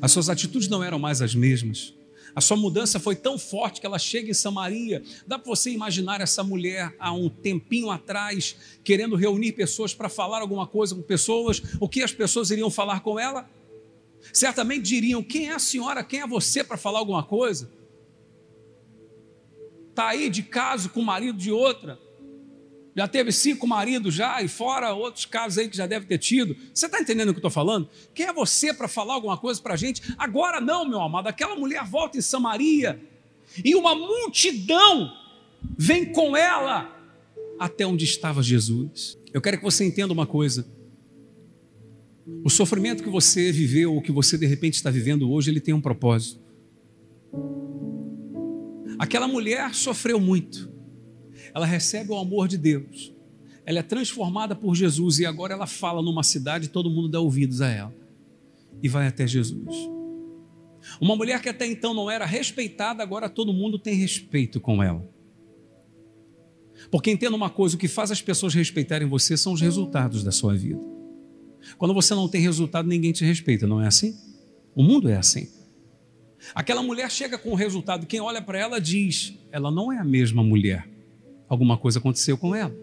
As 0.00 0.12
suas 0.12 0.28
atitudes 0.28 0.68
não 0.68 0.82
eram 0.82 0.98
mais 0.98 1.22
as 1.22 1.34
mesmas. 1.34 1.94
A 2.34 2.40
sua 2.40 2.56
mudança 2.56 2.98
foi 2.98 3.14
tão 3.14 3.38
forte 3.38 3.80
que 3.80 3.86
ela 3.86 3.98
chega 3.98 4.30
em 4.30 4.34
Samaria. 4.34 5.02
Dá 5.26 5.38
para 5.38 5.48
você 5.48 5.70
imaginar 5.70 6.20
essa 6.20 6.42
mulher 6.42 6.94
há 6.98 7.12
um 7.12 7.28
tempinho 7.28 7.90
atrás, 7.90 8.56
querendo 8.82 9.14
reunir 9.14 9.52
pessoas 9.52 9.94
para 9.94 10.08
falar 10.08 10.40
alguma 10.40 10.66
coisa 10.66 10.94
com 10.94 11.02
pessoas, 11.02 11.62
o 11.78 11.88
que 11.88 12.02
as 12.02 12.12
pessoas 12.12 12.50
iriam 12.50 12.70
falar 12.70 13.00
com 13.00 13.18
ela? 13.18 13.48
certamente 14.32 14.82
diriam: 14.82 15.22
quem 15.22 15.48
é 15.48 15.54
a 15.54 15.58
senhora, 15.58 16.02
quem 16.02 16.20
é 16.20 16.26
você 16.26 16.62
para 16.64 16.76
falar 16.76 17.00
alguma 17.00 17.22
coisa? 17.22 17.70
Está 19.90 20.08
aí 20.08 20.28
de 20.28 20.42
caso 20.42 20.88
com 20.90 21.00
o 21.00 21.04
marido 21.04 21.38
de 21.38 21.52
outra, 21.52 21.98
já 22.96 23.08
teve 23.08 23.32
cinco 23.32 23.66
maridos 23.66 24.14
já, 24.14 24.40
e 24.42 24.48
fora 24.48 24.94
outros 24.94 25.26
casos 25.26 25.58
aí 25.58 25.68
que 25.68 25.76
já 25.76 25.86
deve 25.86 26.06
ter 26.06 26.18
tido. 26.18 26.56
Você 26.72 26.86
está 26.86 27.00
entendendo 27.00 27.30
o 27.30 27.32
que 27.32 27.38
eu 27.38 27.40
estou 27.40 27.50
falando? 27.50 27.88
Quem 28.14 28.26
é 28.26 28.32
você 28.32 28.72
para 28.72 28.86
falar 28.86 29.14
alguma 29.14 29.36
coisa 29.36 29.60
para 29.60 29.74
a 29.74 29.76
gente? 29.76 30.02
Agora 30.16 30.60
não, 30.60 30.88
meu 30.88 31.00
amado, 31.00 31.26
aquela 31.26 31.56
mulher 31.56 31.84
volta 31.84 32.16
em 32.16 32.22
Samaria, 32.22 33.00
e 33.64 33.74
uma 33.74 33.94
multidão 33.94 35.12
vem 35.76 36.12
com 36.12 36.36
ela 36.36 36.90
até 37.58 37.86
onde 37.86 38.04
estava 38.04 38.42
Jesus. 38.42 39.18
Eu 39.32 39.40
quero 39.40 39.58
que 39.58 39.64
você 39.64 39.84
entenda 39.84 40.12
uma 40.12 40.26
coisa. 40.26 40.66
O 42.42 42.50
sofrimento 42.50 43.02
que 43.02 43.10
você 43.10 43.52
viveu 43.52 43.94
ou 43.94 44.02
que 44.02 44.12
você 44.12 44.38
de 44.38 44.46
repente 44.46 44.74
está 44.74 44.90
vivendo 44.90 45.30
hoje, 45.30 45.50
ele 45.50 45.60
tem 45.60 45.74
um 45.74 45.80
propósito. 45.80 46.40
Aquela 48.98 49.28
mulher 49.28 49.74
sofreu 49.74 50.18
muito. 50.20 50.73
Ela 51.54 51.66
recebe 51.66 52.10
o 52.10 52.18
amor 52.18 52.48
de 52.48 52.58
Deus. 52.58 53.14
Ela 53.64 53.78
é 53.78 53.82
transformada 53.82 54.54
por 54.54 54.74
Jesus 54.74 55.18
e 55.18 55.26
agora 55.26 55.54
ela 55.54 55.66
fala 55.66 56.02
numa 56.02 56.22
cidade 56.22 56.66
e 56.66 56.68
todo 56.68 56.90
mundo 56.90 57.08
dá 57.08 57.20
ouvidos 57.20 57.60
a 57.60 57.68
ela. 57.68 57.94
E 58.82 58.88
vai 58.88 59.06
até 59.06 59.26
Jesus. 59.26 59.74
Uma 61.00 61.16
mulher 61.16 61.40
que 61.40 61.48
até 61.48 61.66
então 61.66 61.94
não 61.94 62.10
era 62.10 62.26
respeitada, 62.26 63.02
agora 63.02 63.28
todo 63.28 63.52
mundo 63.52 63.78
tem 63.78 63.94
respeito 63.94 64.60
com 64.60 64.82
ela. 64.82 65.08
Porque 66.90 67.10
entenda 67.10 67.34
uma 67.34 67.48
coisa: 67.48 67.76
o 67.76 67.78
que 67.78 67.88
faz 67.88 68.10
as 68.10 68.20
pessoas 68.20 68.52
respeitarem 68.52 69.08
você 69.08 69.36
são 69.36 69.52
os 69.52 69.60
resultados 69.60 70.22
da 70.22 70.30
sua 70.30 70.54
vida. 70.54 70.80
Quando 71.78 71.94
você 71.94 72.14
não 72.14 72.28
tem 72.28 72.42
resultado, 72.42 72.86
ninguém 72.86 73.12
te 73.12 73.24
respeita, 73.24 73.66
não 73.66 73.80
é 73.80 73.86
assim? 73.86 74.14
O 74.74 74.82
mundo 74.82 75.08
é 75.08 75.16
assim. 75.16 75.48
Aquela 76.54 76.82
mulher 76.82 77.10
chega 77.10 77.38
com 77.38 77.52
o 77.52 77.54
resultado, 77.54 78.06
quem 78.06 78.20
olha 78.20 78.42
para 78.42 78.58
ela 78.58 78.78
diz: 78.78 79.34
ela 79.50 79.70
não 79.70 79.90
é 79.90 79.98
a 79.98 80.04
mesma 80.04 80.42
mulher. 80.42 80.93
Alguma 81.54 81.78
coisa 81.78 82.00
aconteceu 82.00 82.36
com 82.36 82.52
ela. 82.52 82.74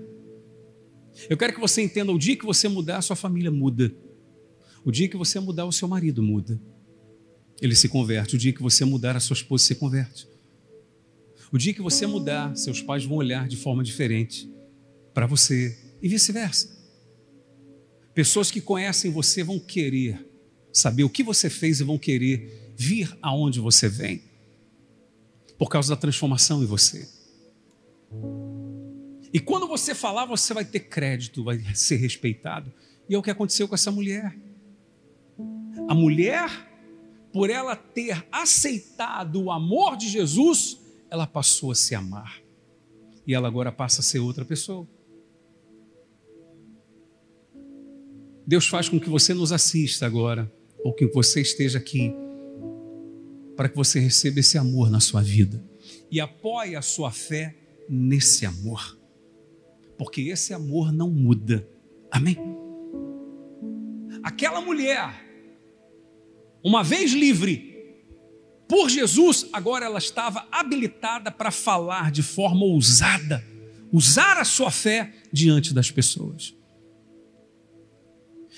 Eu 1.30 1.36
quero 1.36 1.54
que 1.54 1.60
você 1.60 1.82
entenda: 1.82 2.10
o 2.10 2.18
dia 2.18 2.38
que 2.38 2.46
você 2.46 2.70
mudar, 2.70 3.00
a 3.00 3.02
sua 3.02 3.18
família 3.18 3.52
muda. 3.52 3.94
O 4.86 4.92
dia 4.92 5.10
que 5.10 5.18
você 5.18 5.42
mudar, 5.42 5.66
o 5.66 5.74
seu 5.74 5.90
marido 5.90 6.24
muda. 6.24 6.58
Ele 7.62 7.76
se 7.76 7.90
converte. 7.90 8.38
O 8.38 8.40
dia 8.40 8.54
que 8.54 8.62
você 8.62 8.86
mudar, 8.86 9.18
a 9.18 9.20
sua 9.20 9.34
esposa 9.34 9.66
se 9.66 9.76
converte. 9.76 10.26
O 11.52 11.58
dia 11.58 11.74
que 11.74 11.82
você 11.82 12.08
mudar, 12.08 12.56
seus 12.56 12.82
pais 12.82 13.04
vão 13.04 13.18
olhar 13.18 13.46
de 13.46 13.58
forma 13.58 13.84
diferente 13.84 14.50
para 15.14 15.28
você 15.28 15.78
e 16.02 16.08
vice-versa. 16.08 16.70
Pessoas 18.14 18.50
que 18.50 18.62
conhecem 18.62 19.12
você 19.12 19.44
vão 19.44 19.60
querer 19.60 20.26
saber 20.72 21.04
o 21.04 21.10
que 21.10 21.24
você 21.24 21.50
fez 21.50 21.82
e 21.82 21.84
vão 21.84 21.98
querer 21.98 22.74
vir 22.78 23.14
aonde 23.22 23.60
você 23.60 23.90
vem, 23.90 24.24
por 25.58 25.68
causa 25.68 25.94
da 25.94 26.00
transformação 26.00 26.64
em 26.64 26.66
você. 26.66 27.06
E 29.34 29.40
quando 29.40 29.68
você 29.68 29.96
falar, 29.96 30.26
você 30.26 30.54
vai 30.54 30.66
ter 30.66 30.82
crédito, 30.82 31.44
vai 31.44 31.60
ser 31.74 31.96
respeitado. 31.98 32.72
E 33.08 33.16
é 33.16 33.18
o 33.18 33.22
que 33.22 33.32
aconteceu 33.32 33.68
com 33.68 33.76
essa 33.76 33.92
mulher. 33.92 34.36
A 35.88 35.94
mulher, 35.94 36.50
por 37.32 37.50
ela 37.50 37.76
ter 37.76 38.26
aceitado 38.32 39.42
o 39.42 39.52
amor 39.52 39.96
de 39.96 40.10
Jesus, 40.10 40.80
ela 41.10 41.26
passou 41.26 41.72
a 41.72 41.76
se 41.76 41.96
amar. 41.96 42.42
E 43.26 43.34
ela 43.34 43.48
agora 43.48 43.72
passa 43.72 44.02
a 44.02 44.04
ser 44.04 44.20
outra 44.20 44.44
pessoa. 44.44 44.88
Deus 48.46 48.68
faz 48.68 48.90
com 48.90 49.00
que 49.00 49.10
você 49.10 49.34
nos 49.34 49.52
assista 49.52 50.06
agora, 50.06 50.52
ou 50.84 50.94
que 50.94 51.06
você 51.08 51.42
esteja 51.42 51.78
aqui, 51.78 52.14
para 53.56 53.70
que 53.70 53.76
você 53.76 54.00
receba 54.00 54.40
esse 54.40 54.58
amor 54.58 54.90
na 54.90 55.00
sua 55.00 55.22
vida 55.22 55.64
e 56.10 56.20
apoie 56.20 56.76
a 56.76 56.82
sua 56.82 57.12
fé 57.12 57.56
nesse 57.88 58.46
amor, 58.46 58.98
porque 60.02 60.22
esse 60.22 60.52
amor 60.52 60.92
não 60.92 61.12
muda. 61.12 61.70
Amém? 62.10 62.36
Aquela 64.24 64.60
mulher, 64.60 65.14
uma 66.64 66.84
vez 66.84 67.12
livre 67.12 67.96
por 68.68 68.90
Jesus, 68.90 69.46
agora 69.54 69.86
ela 69.86 70.00
estava 70.00 70.48
habilitada 70.52 71.30
para 71.30 71.52
falar 71.52 72.10
de 72.10 72.24
forma 72.24 72.66
ousada, 72.66 73.46
usar 73.94 74.40
a 74.40 74.44
sua 74.44 74.72
fé 74.72 75.14
diante 75.32 75.72
das 75.72 75.92
pessoas. 75.92 76.56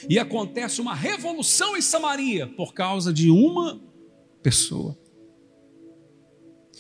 E 0.10 0.18
acontece 0.18 0.80
uma 0.80 0.96
revolução 0.96 1.76
em 1.76 1.82
Samaria 1.82 2.48
por 2.48 2.74
causa 2.74 3.12
de 3.12 3.30
uma 3.30 3.82
pessoa. 4.42 4.98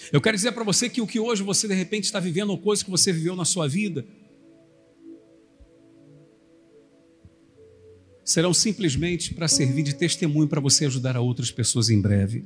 Eu 0.09 0.21
quero 0.21 0.37
dizer 0.37 0.53
para 0.53 0.63
você 0.63 0.89
que 0.89 1.01
o 1.01 1.07
que 1.07 1.19
hoje 1.19 1.43
você 1.43 1.67
de 1.67 1.73
repente 1.73 2.05
está 2.05 2.21
vivendo, 2.21 2.51
ou 2.51 2.57
coisa 2.57 2.81
que 2.81 2.89
você 2.89 3.11
viveu 3.11 3.35
na 3.35 3.43
sua 3.43 3.67
vida, 3.67 4.07
serão 8.23 8.53
simplesmente 8.53 9.33
para 9.33 9.47
servir 9.47 9.83
de 9.83 9.95
testemunho 9.95 10.47
para 10.47 10.61
você 10.61 10.85
ajudar 10.85 11.15
a 11.15 11.21
outras 11.21 11.51
pessoas 11.51 11.89
em 11.89 11.99
breve. 11.99 12.43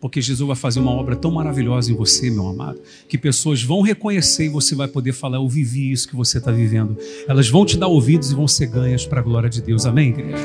Porque 0.00 0.20
Jesus 0.20 0.46
vai 0.46 0.56
fazer 0.56 0.80
uma 0.80 0.92
obra 0.92 1.14
tão 1.14 1.30
maravilhosa 1.30 1.92
em 1.92 1.94
você, 1.94 2.30
meu 2.30 2.46
amado, 2.48 2.80
que 3.06 3.18
pessoas 3.18 3.62
vão 3.62 3.82
reconhecer 3.82 4.46
e 4.46 4.48
você 4.48 4.74
vai 4.74 4.88
poder 4.88 5.12
falar: 5.12 5.36
Eu 5.36 5.48
vivi 5.48 5.92
isso 5.92 6.08
que 6.08 6.16
você 6.16 6.38
está 6.38 6.50
vivendo. 6.50 6.96
Elas 7.28 7.50
vão 7.50 7.66
te 7.66 7.76
dar 7.76 7.86
ouvidos 7.86 8.30
e 8.30 8.34
vão 8.34 8.48
ser 8.48 8.66
ganhas 8.66 9.04
para 9.04 9.20
a 9.20 9.22
glória 9.22 9.50
de 9.50 9.60
Deus. 9.60 9.84
Amém, 9.84 10.10
igreja? 10.10 10.38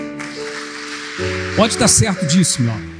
Pode 1.55 1.73
estar 1.73 1.87
certo 1.87 2.27
disso, 2.27 2.61
meu 2.61 2.73
amor. 2.73 2.94